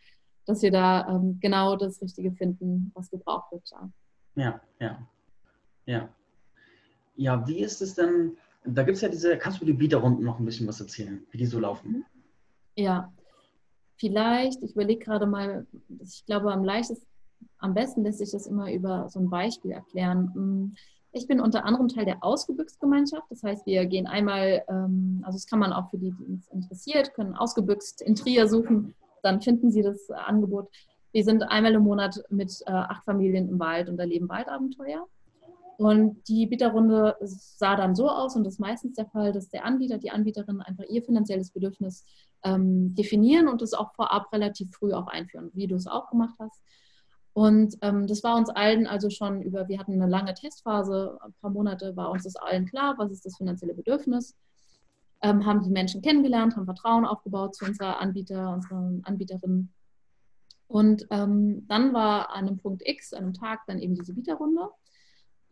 [0.47, 3.71] dass wir da ähm, genau das Richtige finden, was gebraucht wird.
[4.35, 5.07] Ja, ja,
[5.85, 6.09] ja.
[7.17, 8.37] Ja, wie ist es denn?
[8.65, 11.39] Da gibt es ja diese, kannst du die Bieterrunden noch ein bisschen was erzählen, wie
[11.39, 12.05] die so laufen?
[12.75, 13.13] Ja,
[13.97, 15.67] vielleicht, ich überlege gerade mal,
[16.01, 17.07] ich glaube, am leichtesten,
[17.59, 20.31] am besten lässt sich das immer über so ein Beispiel erklären.
[20.35, 20.77] Hm,
[21.13, 23.25] ich bin unter anderem Teil der Ausgebüxt-Gemeinschaft.
[23.31, 26.49] Das heißt, wir gehen einmal, ähm, also das kann man auch für die, die es
[26.49, 28.95] interessiert, können Ausgebüxt in Trier suchen
[29.27, 30.71] dann finden Sie das Angebot.
[31.13, 35.07] Wir sind einmal im Monat mit äh, acht Familien im Wald und erleben Waldabenteuer.
[35.79, 39.65] Und die Bieterrunde sah dann so aus, und das ist meistens der Fall, dass der
[39.65, 42.05] Anbieter, die Anbieterin einfach ihr finanzielles Bedürfnis
[42.43, 46.37] ähm, definieren und es auch vorab relativ früh auch einführen, wie du es auch gemacht
[46.39, 46.62] hast.
[47.33, 51.35] Und ähm, das war uns allen also schon über, wir hatten eine lange Testphase, ein
[51.41, 54.35] paar Monate war uns das allen klar, was ist das finanzielle Bedürfnis
[55.23, 59.73] ähm, haben die Menschen kennengelernt, haben Vertrauen aufgebaut zu unserer Anbieter, unseren Anbieterinnen.
[60.69, 64.69] Und ähm, dann war an einem Punkt X, an einem Tag, dann eben diese Bieterrunde.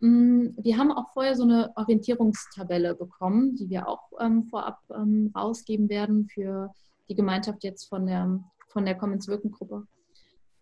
[0.00, 5.32] Mm, wir haben auch vorher so eine Orientierungstabelle bekommen, die wir auch ähm, vorab ähm,
[5.34, 6.72] rausgeben werden für
[7.08, 9.86] die Gemeinschaft jetzt von der, von der Commons Wirkengruppe.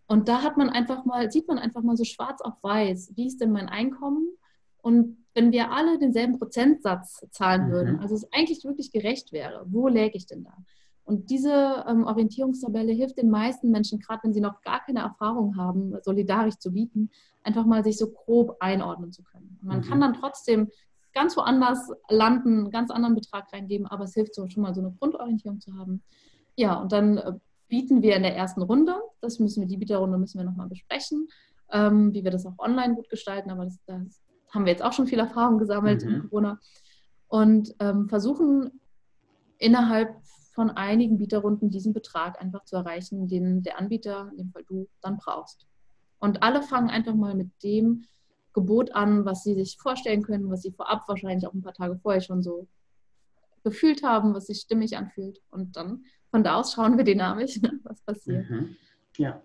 [0.07, 3.27] Und da hat man einfach mal, sieht man einfach mal so schwarz auf weiß, wie
[3.27, 4.37] ist denn mein Einkommen
[4.83, 7.71] und wenn wir alle denselben Prozentsatz zahlen mhm.
[7.71, 10.53] würden, also es eigentlich wirklich gerecht wäre, wo läge ich denn da?
[11.05, 15.57] Und diese ähm, Orientierungstabelle hilft den meisten Menschen, gerade wenn sie noch gar keine Erfahrung
[15.57, 17.09] haben, solidarisch zu bieten,
[17.43, 19.57] einfach mal sich so grob einordnen zu können.
[19.61, 19.83] Und man mhm.
[19.83, 20.69] kann dann trotzdem
[21.13, 24.81] ganz woanders landen, einen ganz anderen Betrag reingeben, aber es hilft so schon mal so
[24.81, 26.01] eine Grundorientierung zu haben.
[26.55, 27.33] Ja, und dann äh,
[27.67, 31.27] bieten wir in der ersten Runde, das müssen wir, die Bieterrunde müssen wir nochmal besprechen,
[31.71, 34.93] ähm, wie wir das auch online gut gestalten, aber das, das, haben wir jetzt auch
[34.93, 36.09] schon viel Erfahrung gesammelt mhm.
[36.09, 36.59] in Corona
[37.27, 38.79] und ähm, versuchen
[39.57, 40.15] innerhalb
[40.53, 44.87] von einigen Bieterrunden diesen Betrag einfach zu erreichen, den der Anbieter, in dem Fall du,
[45.01, 45.65] dann brauchst.
[46.19, 48.05] Und alle fangen einfach mal mit dem
[48.53, 51.97] Gebot an, was sie sich vorstellen können, was sie vorab wahrscheinlich auch ein paar Tage
[51.97, 52.67] vorher schon so
[53.63, 55.41] gefühlt haben, was sich stimmig anfühlt.
[55.49, 58.49] Und dann von da aus schauen wir dynamisch, was passiert.
[58.49, 58.75] Mhm.
[59.17, 59.41] Ja.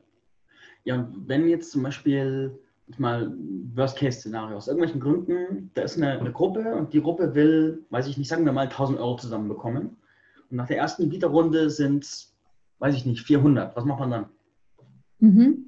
[0.84, 2.58] Ja, wenn jetzt zum Beispiel
[2.96, 3.34] mal
[3.74, 8.16] Worst-Case-Szenario aus irgendwelchen Gründen, da ist eine, eine, Gruppe und die Gruppe will, weiß ich
[8.16, 9.96] nicht, sagen wir mal 1000 Euro zusammenbekommen.
[10.50, 12.34] Und nach der ersten Bieterrunde sind es,
[12.78, 13.76] weiß ich nicht, 400.
[13.76, 14.26] Was macht man dann?
[15.18, 15.66] Mhm.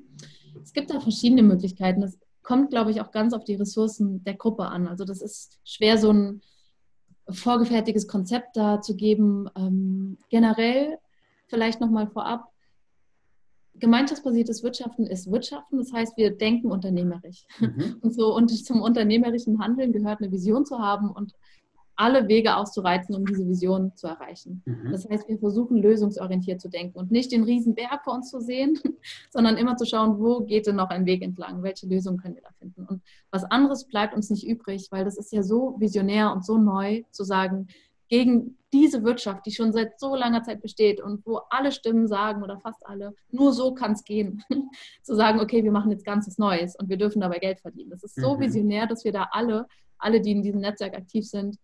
[0.63, 2.01] Es gibt da verschiedene Möglichkeiten.
[2.01, 4.87] Das kommt, glaube ich, auch ganz auf die Ressourcen der Gruppe an.
[4.89, 6.43] Also das ist schwer, so ein
[7.29, 9.49] vorgefertigtes Konzept da zu geben.
[9.57, 10.99] Ähm, generell
[11.49, 12.51] vielleicht nochmal vorab,
[13.75, 17.47] gemeinschaftsbasiertes Wirtschaften ist Wirtschaften, das heißt, wir denken unternehmerisch.
[17.59, 17.97] Mhm.
[18.03, 21.35] Und so und zum unternehmerischen Handeln gehört eine Vision zu haben und
[22.01, 24.63] alle Wege auszureizen, um diese Vision zu erreichen.
[24.65, 24.91] Mhm.
[24.91, 28.41] Das heißt, wir versuchen lösungsorientiert zu denken und nicht den riesen Berg vor uns zu
[28.41, 28.79] sehen,
[29.31, 32.43] sondern immer zu schauen, wo geht denn noch ein Weg entlang, welche Lösung können wir
[32.43, 32.87] da finden.
[32.87, 36.57] Und was anderes bleibt uns nicht übrig, weil das ist ja so visionär und so
[36.57, 37.69] neu zu sagen,
[38.09, 42.43] gegen diese Wirtschaft, die schon seit so langer Zeit besteht und wo alle Stimmen sagen
[42.43, 44.43] oder fast alle, nur so kann es gehen,
[45.03, 47.91] zu sagen, okay, wir machen jetzt ganzes Neues und wir dürfen dabei Geld verdienen.
[47.91, 48.41] Das ist so mhm.
[48.41, 49.67] visionär, dass wir da alle,
[49.99, 51.59] alle, die in diesem Netzwerk aktiv sind,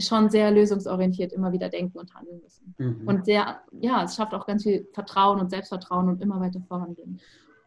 [0.00, 2.74] schon sehr lösungsorientiert immer wieder denken und handeln müssen.
[2.78, 3.08] Mhm.
[3.08, 7.20] Und sehr, ja, es schafft auch ganz viel Vertrauen und Selbstvertrauen und immer weiter vorangehen.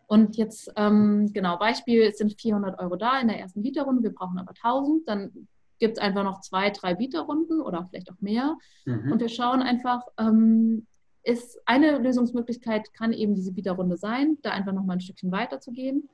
[0.07, 4.13] Und jetzt, ähm, genau, Beispiel, es sind 400 Euro da in der ersten Bieterrunde, wir
[4.13, 5.47] brauchen aber 1000, dann
[5.79, 8.55] gibt es einfach noch zwei, drei Bieterrunden oder vielleicht auch mehr.
[8.85, 9.11] Mhm.
[9.11, 10.85] Und wir schauen einfach, ähm,
[11.23, 15.59] ist eine Lösungsmöglichkeit, kann eben diese Bieterrunde sein, da einfach noch mal ein Stückchen weiter
[15.59, 16.09] zu gehen.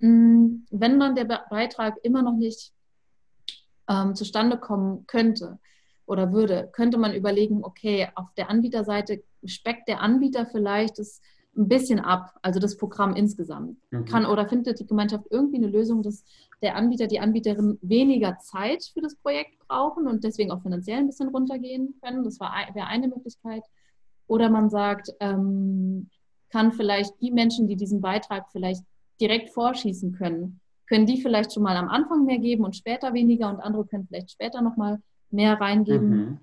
[0.00, 2.72] Mm, wenn dann der Beitrag immer noch nicht
[3.88, 5.58] ähm, zustande kommen könnte
[6.06, 11.20] oder würde, könnte man überlegen, okay, auf der Anbieterseite speckt der Anbieter vielleicht das
[11.56, 13.78] ein bisschen ab, also das Programm insgesamt.
[13.90, 14.04] Mhm.
[14.04, 16.24] Kann oder findet die Gemeinschaft irgendwie eine Lösung, dass
[16.62, 21.06] der Anbieter, die Anbieterin weniger Zeit für das Projekt brauchen und deswegen auch finanziell ein
[21.06, 22.24] bisschen runtergehen können.
[22.24, 23.62] Das wäre eine Möglichkeit.
[24.26, 26.08] Oder man sagt, ähm,
[26.50, 28.82] kann vielleicht die Menschen, die diesen Beitrag vielleicht
[29.20, 33.48] direkt vorschießen können, können die vielleicht schon mal am Anfang mehr geben und später weniger
[33.50, 36.10] und andere können vielleicht später nochmal mehr reingeben.
[36.10, 36.38] Mhm.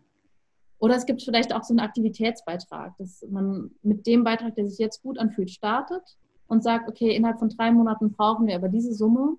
[0.77, 4.77] Oder es gibt vielleicht auch so einen Aktivitätsbeitrag, dass man mit dem Beitrag, der sich
[4.77, 6.03] jetzt gut anfühlt, startet
[6.47, 9.37] und sagt, okay, innerhalb von drei Monaten brauchen wir aber diese Summe.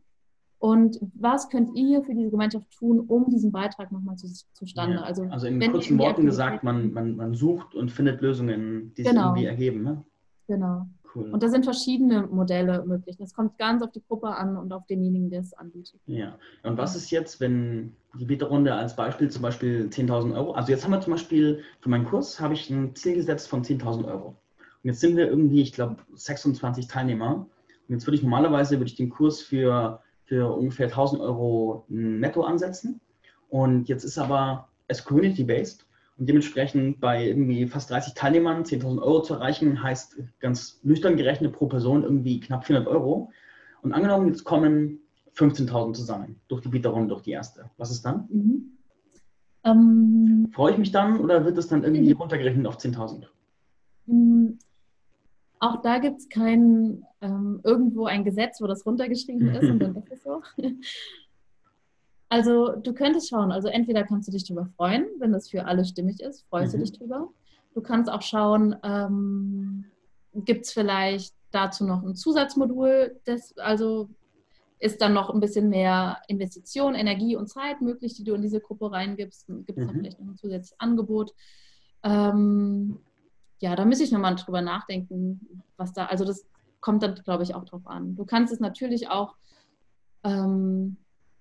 [0.59, 4.97] Und was könnt ihr für diese Gemeinschaft tun, um diesen Beitrag nochmal zu, zustande?
[4.97, 9.03] Ja, also, also in kurzen Worten gesagt, man, man, man sucht und findet Lösungen, die
[9.03, 9.29] sich genau.
[9.29, 9.83] irgendwie ergeben.
[9.83, 10.03] Ne?
[10.49, 10.87] Genau.
[11.17, 11.31] Cool.
[11.31, 13.17] Und da sind verschiedene Modelle möglich.
[13.17, 15.99] Das kommt ganz auf die Gruppe an und auf denjenigen, der es anbietet.
[16.07, 16.39] Ja.
[16.63, 20.85] Und was ist jetzt, wenn die Bieterrunde als Beispiel zum Beispiel 10.000 Euro, also jetzt
[20.85, 24.29] haben wir zum Beispiel für meinen Kurs habe ich ein Ziel gesetzt von 10.000 Euro.
[24.29, 27.47] Und jetzt sind wir irgendwie, ich glaube, 26 Teilnehmer.
[27.89, 32.43] Und jetzt würde ich normalerweise würde ich den Kurs für, für ungefähr 1.000 Euro netto
[32.43, 33.01] ansetzen.
[33.49, 35.86] Und jetzt ist aber es community-based
[36.19, 41.53] und dementsprechend bei irgendwie fast 30 Teilnehmern 10.000 Euro zu erreichen, heißt ganz nüchtern gerechnet
[41.53, 43.31] pro Person irgendwie knapp 400 Euro.
[43.83, 45.01] Und angenommen, jetzt kommen
[45.37, 47.71] 15.000 zusammen durch die Bieterrunde, durch die erste.
[47.77, 48.27] Was ist dann?
[48.31, 48.79] Mhm.
[49.65, 53.25] Ähm, Freue ich mich dann oder wird es dann irgendwie runtergerechnet auf 10.000?
[54.07, 54.59] Mhm.
[55.59, 59.97] Auch da gibt es kein ähm, irgendwo ein Gesetz, wo das runtergeschrieben ist und dann
[59.97, 60.43] ist es so.
[62.29, 65.85] Also du könntest schauen, also entweder kannst du dich darüber freuen, wenn das für alle
[65.85, 66.79] stimmig ist, freust mhm.
[66.79, 67.29] du dich drüber.
[67.75, 69.85] Du kannst auch schauen, ähm,
[70.35, 74.09] gibt es vielleicht dazu noch ein Zusatzmodul, das also
[74.79, 78.61] ist dann noch ein bisschen mehr Investition, Energie und Zeit möglich, die du in diese
[78.61, 79.47] Gruppe reingibst.
[79.47, 79.99] Gibt es mhm.
[79.99, 81.33] vielleicht noch ein zusätzliches Angebot.
[82.03, 82.99] Ähm,
[83.59, 86.47] ja, da müsste ich nochmal drüber nachdenken, was da, also das
[86.81, 88.17] kommt dann, glaube ich, auch drauf an.
[88.17, 89.35] Du kannst es natürlich auch
[90.25, 90.99] ähm,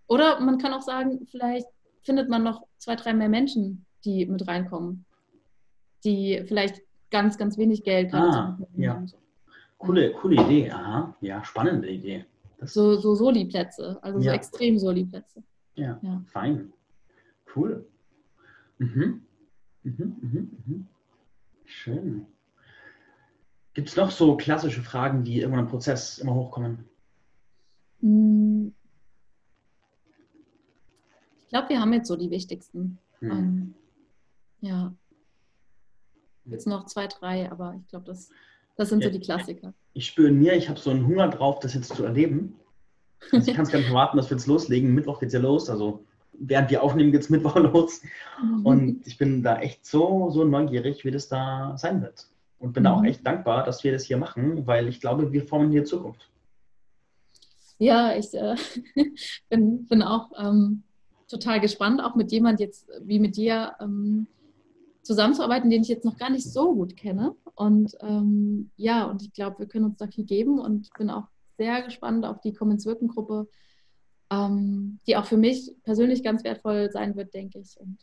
[0.08, 1.68] oder man kann auch sagen, vielleicht
[2.02, 5.06] findet man noch zwei, drei mehr Menschen, die mit reinkommen,
[6.04, 9.04] die vielleicht ganz, ganz wenig Geld ah, ja.
[9.78, 11.16] Coole, coole Idee, aha.
[11.22, 12.26] Ja, spannende Idee.
[12.58, 14.32] Das so so Soli-Plätze, also ja.
[14.32, 15.44] so extrem Soli-Plätze.
[15.76, 16.72] Ja, ja, fein.
[17.56, 17.86] Cool.
[18.78, 19.22] Mhm.
[19.84, 20.88] Mhm, mhm, mhm.
[21.66, 22.26] Schön.
[23.74, 26.86] Gibt es noch so klassische Fragen, die irgendwann im Prozess immer hochkommen?
[31.46, 32.98] Ich glaube, wir haben jetzt so die wichtigsten.
[33.20, 33.32] Hm.
[33.32, 33.74] Ähm,
[34.62, 34.94] ja.
[36.46, 38.30] Jetzt noch zwei, drei, aber ich glaube, das,
[38.76, 39.74] das sind ja, so die Klassiker.
[39.94, 42.56] Ich spüre in mir, ich habe so einen Hunger drauf, das jetzt zu erleben.
[43.32, 44.94] Also ich kann es gar nicht erwarten, dass wir jetzt loslegen.
[44.94, 45.70] Mittwoch geht es ja los.
[45.70, 46.04] Also
[46.34, 48.02] während wir aufnehmen, geht es Mittwoch los.
[48.42, 48.66] Mhm.
[48.66, 52.28] Und ich bin da echt so, so neugierig, wie das da sein wird.
[52.60, 52.86] Und bin mhm.
[52.86, 55.86] da auch echt dankbar, dass wir das hier machen, weil ich glaube, wir formen hier
[55.86, 56.30] Zukunft.
[57.78, 58.56] Ja, ich äh,
[59.50, 60.84] bin, bin auch ähm,
[61.28, 64.28] total gespannt, auch mit jemand jetzt wie mit dir ähm,
[65.02, 67.36] zusammenzuarbeiten, den ich jetzt noch gar nicht so gut kenne.
[67.56, 71.28] Und ähm, ja, und ich glaube, wir können uns da viel geben und bin auch
[71.58, 73.48] sehr gespannt auf die Commons Wirken Gruppe,
[74.30, 77.80] ähm, die auch für mich persönlich ganz wertvoll sein wird, denke ich.
[77.80, 77.98] Und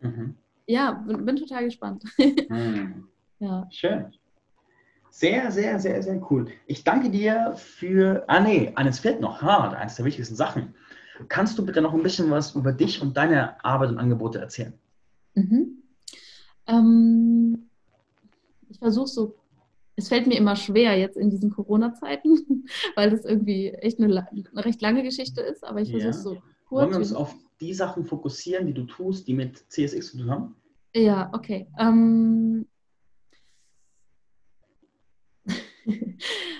[0.00, 0.34] mhm.
[0.66, 2.04] ja, bin, bin, total gespannt.
[2.48, 3.08] Mhm.
[3.38, 3.66] ja.
[3.70, 4.12] Schön.
[5.08, 6.46] Sehr, sehr, sehr, sehr cool.
[6.66, 8.24] Ich danke dir für.
[8.28, 9.42] Ah, nee, eines fehlt noch.
[9.42, 10.74] Ha, eines der wichtigsten Sachen.
[11.28, 14.72] Kannst du bitte noch ein bisschen was über dich und deine Arbeit und Angebote erzählen?
[15.34, 15.82] Mhm.
[16.66, 17.70] Ähm,
[18.68, 19.40] ich versuche so
[20.00, 22.64] es fällt mir immer schwer jetzt in diesen Corona-Zeiten,
[22.96, 26.30] weil das irgendwie echt eine, eine, recht lange Geschichte ist, aber ich versuche so
[26.66, 26.82] kurz.
[26.82, 30.30] Wollen wir uns auf die Sachen fokussieren, die du tust, die mit CSX zu tun
[30.30, 30.56] haben?
[30.94, 31.68] Ja, okay.
[31.78, 32.66] Ähm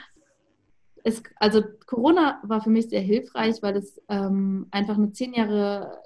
[1.05, 5.99] es, also Corona war für mich sehr hilfreich, weil es ähm, einfach eine zehn Jahre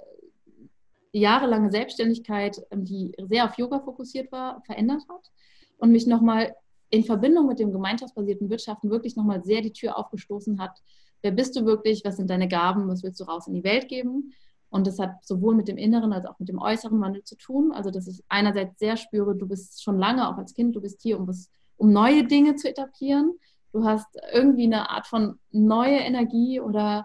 [1.12, 5.30] jahrelange Selbstständigkeit, ähm, die sehr auf Yoga fokussiert war, verändert hat
[5.78, 6.54] und mich nochmal
[6.90, 10.82] in Verbindung mit dem gemeinschaftsbasierten Wirtschaften wirklich nochmal sehr die Tür aufgestoßen hat.
[11.22, 12.04] Wer bist du wirklich?
[12.04, 12.88] Was sind deine Gaben?
[12.88, 14.32] Was willst du raus in die Welt geben?
[14.70, 17.72] Und das hat sowohl mit dem inneren als auch mit dem äußeren Wandel zu tun.
[17.72, 21.00] Also, dass ich einerseits sehr spüre, du bist schon lange, auch als Kind, du bist
[21.00, 23.38] hier, um, was, um neue Dinge zu etablieren.
[23.74, 27.04] Du hast irgendwie eine Art von neue Energie oder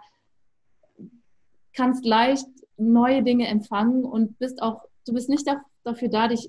[1.73, 2.45] kannst leicht
[2.77, 5.47] neue Dinge empfangen und bist auch, du bist nicht
[5.83, 6.47] dafür da, dich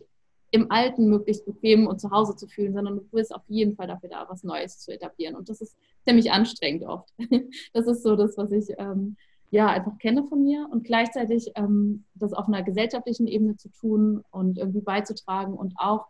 [0.50, 3.86] im Alten möglichst bequem und zu Hause zu fühlen, sondern du bist auf jeden Fall
[3.86, 5.36] dafür da, was Neues zu etablieren.
[5.36, 5.74] Und das ist
[6.06, 7.08] ziemlich anstrengend oft.
[7.72, 9.16] Das ist so das, was ich ähm,
[9.50, 14.22] ja einfach kenne von mir und gleichzeitig ähm, das auf einer gesellschaftlichen Ebene zu tun
[14.30, 16.08] und irgendwie beizutragen und auch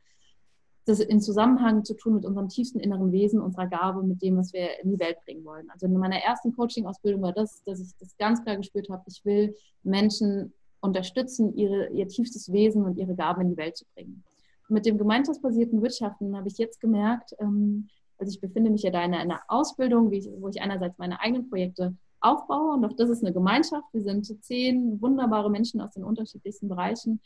[0.90, 4.53] das in Zusammenhang zu tun mit unserem tiefsten inneren Wesen, unserer Gabe, mit dem, was
[4.53, 5.70] wir in die Welt bringen wollen.
[5.70, 9.24] Also in meiner ersten Coaching-Ausbildung war das, dass ich das ganz klar gespürt habe, ich
[9.24, 14.24] will Menschen unterstützen, ihre, ihr tiefstes Wesen und ihre Gabe in die Welt zu bringen
[14.70, 19.05] mit dem gemeinschaftsbasierten Wirtschaften habe ich jetzt gemerkt, ähm, also ich befinde mich ja da
[19.05, 23.33] in einer Ausbildung, wo ich einerseits meine eigenen Projekte aufbaue und auch das ist eine
[23.33, 23.87] Gemeinschaft.
[23.92, 27.20] Wir sind zehn wunderbare Menschen aus den unterschiedlichsten Bereichen,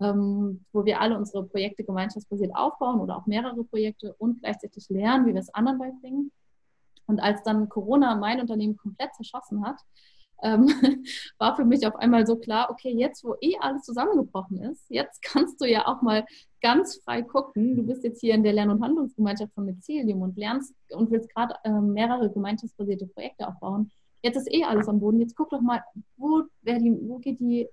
[0.00, 5.26] ähm, wo wir alle unsere Projekte gemeinschaftsbasiert aufbauen oder auch mehrere Projekte und gleichzeitig lernen,
[5.26, 6.32] wie wir es anderen beibringen.
[7.06, 9.76] Und als dann Corona mein Unternehmen komplett zerschossen hat,
[10.42, 10.68] ähm,
[11.38, 15.22] war für mich auf einmal so klar, okay, jetzt wo eh alles zusammengebrochen ist, jetzt
[15.22, 16.24] kannst du ja auch mal
[16.62, 17.76] ganz frei gucken.
[17.76, 21.32] Du bist jetzt hier in der Lern- und Handlungsgemeinschaft von Mycelium und lernst und willst
[21.34, 23.90] gerade ähm, mehrere gemeinschaftsbasierte Projekte aufbauen.
[24.22, 25.20] Jetzt ist eh alles am Boden.
[25.20, 25.82] Jetzt guck doch mal,
[26.16, 27.68] wo, die, wo geht die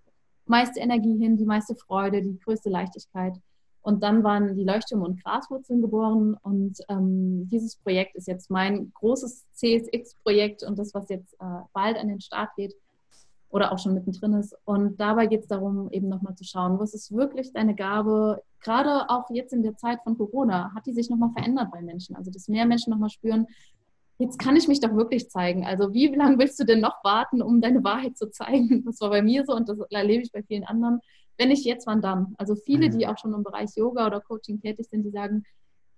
[0.50, 3.34] meiste Energie hin, die meiste Freude, die größte Leichtigkeit.
[3.82, 6.36] Und dann waren die Leuchttürme und Graswurzeln geboren.
[6.42, 11.98] Und ähm, dieses Projekt ist jetzt mein großes CSX-Projekt und das, was jetzt äh, bald
[11.98, 12.76] an den Start geht
[13.50, 14.56] oder auch schon mittendrin ist.
[14.66, 19.10] Und dabei geht es darum, eben nochmal zu schauen, was ist wirklich deine Gabe, gerade
[19.10, 22.16] auch jetzt in der Zeit von Corona, hat die sich nochmal verändert bei Menschen?
[22.16, 23.48] Also, dass mehr Menschen nochmal spüren,
[24.18, 25.66] jetzt kann ich mich doch wirklich zeigen.
[25.66, 28.84] Also, wie lange willst du denn noch warten, um deine Wahrheit zu zeigen?
[28.86, 31.02] Das war bei mir so und das erlebe ich bei vielen anderen
[31.38, 32.36] wenn nicht jetzt, wann dann?
[32.38, 33.12] Also viele, die mhm.
[33.12, 35.44] auch schon im Bereich Yoga oder Coaching tätig sind, die sagen,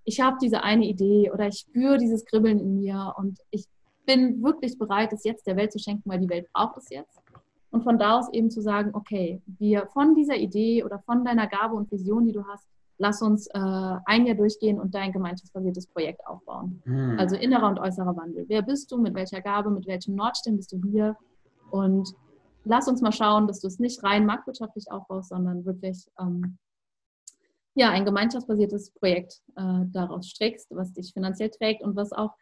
[0.04, 3.66] ich habe diese eine Idee oder ich spüre dieses Kribbeln in mir und ich
[4.06, 7.20] bin wirklich bereit, es jetzt der Welt zu schenken, weil die Welt braucht es jetzt.
[7.72, 11.46] Und von da aus eben zu sagen, okay, wir von dieser Idee oder von deiner
[11.48, 12.68] Gabe und Vision, die du hast,
[13.00, 13.60] lass uns äh,
[14.06, 16.82] ein Jahr durchgehen und dein gemeinschaftsbasiertes Projekt aufbauen.
[16.86, 17.18] Mhm.
[17.18, 18.46] Also innerer und äußerer Wandel.
[18.48, 21.16] Wer bist du, mit welcher Gabe, mit welchem Nordstern bist du hier?
[21.72, 22.14] Und
[22.66, 26.58] lass uns mal schauen, dass du es nicht rein marktwirtschaftlich aufbaust, sondern wirklich ähm,
[27.74, 32.34] ja, ein gemeinschaftsbasiertes Projekt äh, daraus strickst, was dich finanziell trägt und was auch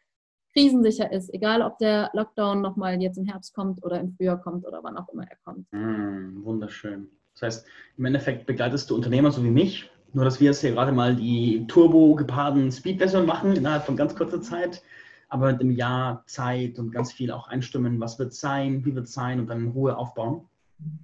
[0.53, 4.65] krisensicher ist, egal ob der Lockdown nochmal jetzt im Herbst kommt oder im Frühjahr kommt
[4.65, 5.71] oder wann auch immer er kommt.
[5.71, 7.09] Mm, wunderschön.
[7.33, 10.71] Das heißt, im Endeffekt begleitest du Unternehmer so wie mich, nur dass wir jetzt hier
[10.71, 14.81] gerade mal die turbo-gepaarten Speed-Version machen innerhalb von ganz kurzer Zeit
[15.29, 19.07] aber mit einem Jahr Zeit und ganz viel auch einstimmen, was wird sein, wie wird
[19.07, 20.41] sein und dann in Ruhe aufbauen?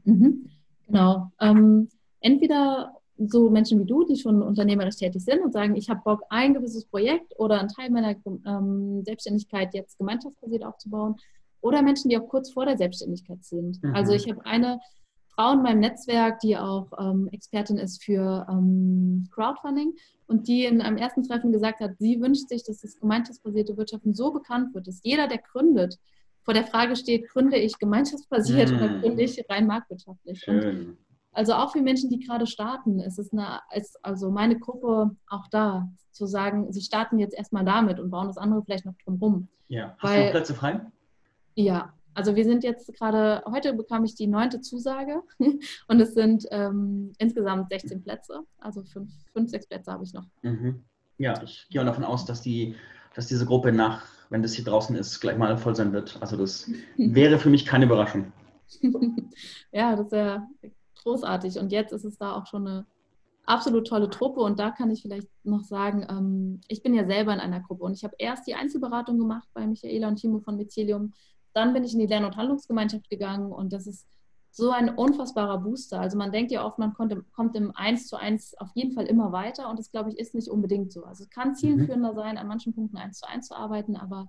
[0.06, 0.50] Mhm.
[0.88, 1.32] Genau.
[1.40, 1.90] Ähm,
[2.22, 6.24] entweder so Menschen wie du, die schon unternehmerisch tätig sind und sagen, ich habe Bock,
[6.30, 11.16] ein gewisses Projekt oder einen Teil meiner ähm, Selbstständigkeit jetzt gemeinschaftsbasiert aufzubauen.
[11.62, 13.82] Oder Menschen, die auch kurz vor der Selbstständigkeit sind.
[13.82, 13.96] Mhm.
[13.96, 14.80] Also ich habe eine
[15.36, 19.94] Frau in meinem Netzwerk, die auch ähm, Expertin ist für ähm, Crowdfunding
[20.28, 24.14] und die in einem ersten Treffen gesagt hat, sie wünscht sich, dass das gemeinschaftsbasierte Wirtschaften
[24.14, 25.98] so bekannt wird, dass jeder, der gründet,
[26.44, 28.78] vor der Frage steht, gründe ich gemeinschaftsbasiert mhm.
[28.78, 30.46] oder gründe ich rein marktwirtschaftlich.
[31.32, 35.48] Also auch für Menschen, die gerade starten, ist es eine, ist also meine Gruppe auch
[35.50, 39.48] da, zu sagen, sie starten jetzt erstmal damit und bauen das andere vielleicht noch drumherum.
[39.68, 40.82] Ja, hast Weil, du noch Plätze frei?
[41.56, 45.22] Ja, also wir sind jetzt gerade, heute bekam ich die neunte Zusage
[45.88, 50.26] und es sind ähm, insgesamt 16 Plätze, also fünf, fünf sechs Plätze habe ich noch.
[50.42, 50.84] Mhm.
[51.18, 52.76] Ja, ich gehe davon aus, dass, die,
[53.16, 56.18] dass diese Gruppe nach, wenn das hier draußen ist, gleich mal voll sein wird.
[56.22, 58.32] Also das wäre für mich keine Überraschung.
[59.72, 60.48] ja, das wäre
[61.04, 61.60] großartig.
[61.60, 62.86] Und jetzt ist es da auch schon eine
[63.46, 64.42] absolut tolle Truppe.
[64.42, 67.84] Und da kann ich vielleicht noch sagen, ähm, ich bin ja selber in einer Gruppe
[67.84, 71.14] und ich habe erst die Einzelberatung gemacht bei Michaela und Timo von Mycelium.
[71.54, 74.08] Dann bin ich in die Lern- und Handlungsgemeinschaft gegangen und das ist
[74.52, 76.00] so ein unfassbarer Booster.
[76.00, 79.08] Also man denkt ja oft, man konnte, kommt im 1 zu 1 auf jeden Fall
[79.08, 81.06] immer weiter und das, glaube ich, ist nicht unbedingt so.
[81.06, 81.56] Also es kann mhm.
[81.56, 84.28] zielführender sein, an manchen Punkten 1 zu 1 zu arbeiten, aber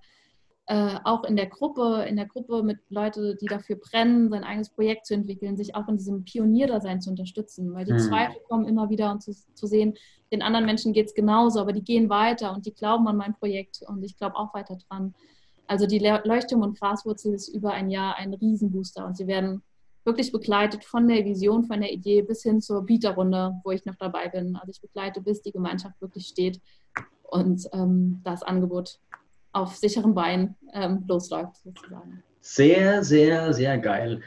[0.67, 4.71] äh, auch in der Gruppe, in der Gruppe mit Leuten, die dafür brennen, sein eigenes
[4.71, 7.75] Projekt zu entwickeln, sich auch in diesem Pionierdasein zu unterstützen.
[7.75, 7.99] Weil die mhm.
[7.99, 9.93] Zweifel kommen immer wieder und zu, zu sehen,
[10.33, 13.35] den anderen Menschen geht es genauso, aber die gehen weiter und die glauben an mein
[13.35, 15.15] Projekt und ich glaube auch weiter dran.
[15.67, 19.63] Also die Leuchtturm und Graswurzel ist über ein Jahr ein Riesenbooster und sie werden
[20.05, 23.95] wirklich begleitet von der Vision, von der Idee bis hin zur Bieterrunde, wo ich noch
[23.97, 24.57] dabei bin.
[24.57, 26.61] Also ich begleite, bis die Gemeinschaft wirklich steht
[27.23, 28.99] und ähm, das Angebot
[29.53, 32.23] auf sicheren Beinen ähm, losläuft, sozusagen.
[32.41, 34.21] Sehr, sehr, sehr geil.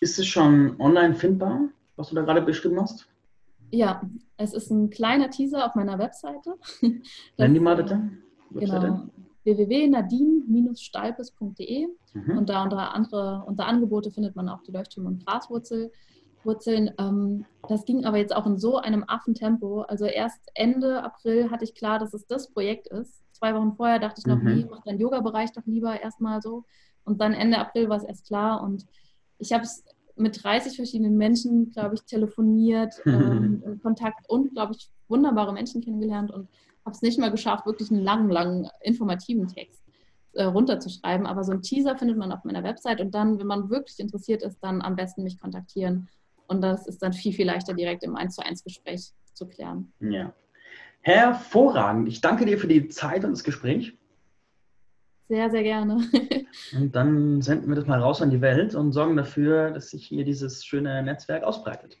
[0.00, 3.08] Ist es schon online findbar, was du da gerade beschrieben hast?
[3.70, 4.02] Ja,
[4.36, 6.56] es ist ein kleiner Teaser auf meiner Webseite.
[7.38, 8.10] Nenn die mal bitte.
[8.50, 9.08] Genau,
[9.44, 12.38] www.nadine-stalpes.de mhm.
[12.38, 15.92] und da unter, andere, unter Angebote findet man auch die Leuchttürme und Graswurzel.
[16.44, 16.90] Wurzeln.
[16.98, 19.82] Ähm, das ging aber jetzt auch in so einem Affentempo.
[19.82, 23.98] Also erst Ende April hatte ich klar, dass es das Projekt ist zwei Wochen vorher
[23.98, 24.54] dachte ich noch, mhm.
[24.54, 26.64] nee, mach deinen Yoga-Bereich doch lieber erstmal so.
[27.04, 28.62] Und dann Ende April war es erst klar.
[28.62, 28.86] Und
[29.38, 29.84] ich habe es
[30.14, 36.30] mit 30 verschiedenen Menschen, glaube ich, telefoniert, ähm, Kontakt und, glaube ich, wunderbare Menschen kennengelernt
[36.30, 36.48] und
[36.84, 39.82] habe es nicht mal geschafft, wirklich einen langen, langen informativen Text
[40.34, 41.26] äh, runterzuschreiben.
[41.26, 44.42] Aber so ein Teaser findet man auf meiner Website und dann, wenn man wirklich interessiert
[44.42, 46.08] ist, dann am besten mich kontaktieren.
[46.46, 49.92] Und das ist dann viel, viel leichter direkt im 1 zu 1 Gespräch zu klären.
[50.00, 50.32] Ja,
[51.02, 52.08] Hervorragend.
[52.08, 53.98] Ich danke dir für die Zeit und das Gespräch.
[55.28, 55.98] Sehr, sehr gerne.
[56.76, 60.06] und dann senden wir das mal raus an die Welt und sorgen dafür, dass sich
[60.06, 61.98] hier dieses schöne Netzwerk ausbreitet.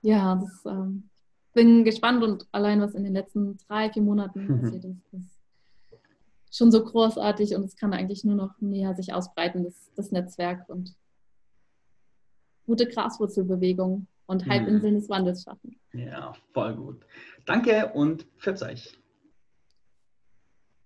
[0.00, 1.10] Ja, das ähm,
[1.56, 5.40] bin gespannt und allein was in den letzten drei, vier Monaten passiert ist, ist
[6.52, 10.68] schon so großartig und es kann eigentlich nur noch näher sich ausbreiten, das, das Netzwerk
[10.68, 10.94] und
[12.66, 15.80] gute Graswurzelbewegung und Halbinseln des Wandels schaffen.
[15.94, 17.06] Ja, voll gut.
[17.46, 18.98] Danke und pfiat euch.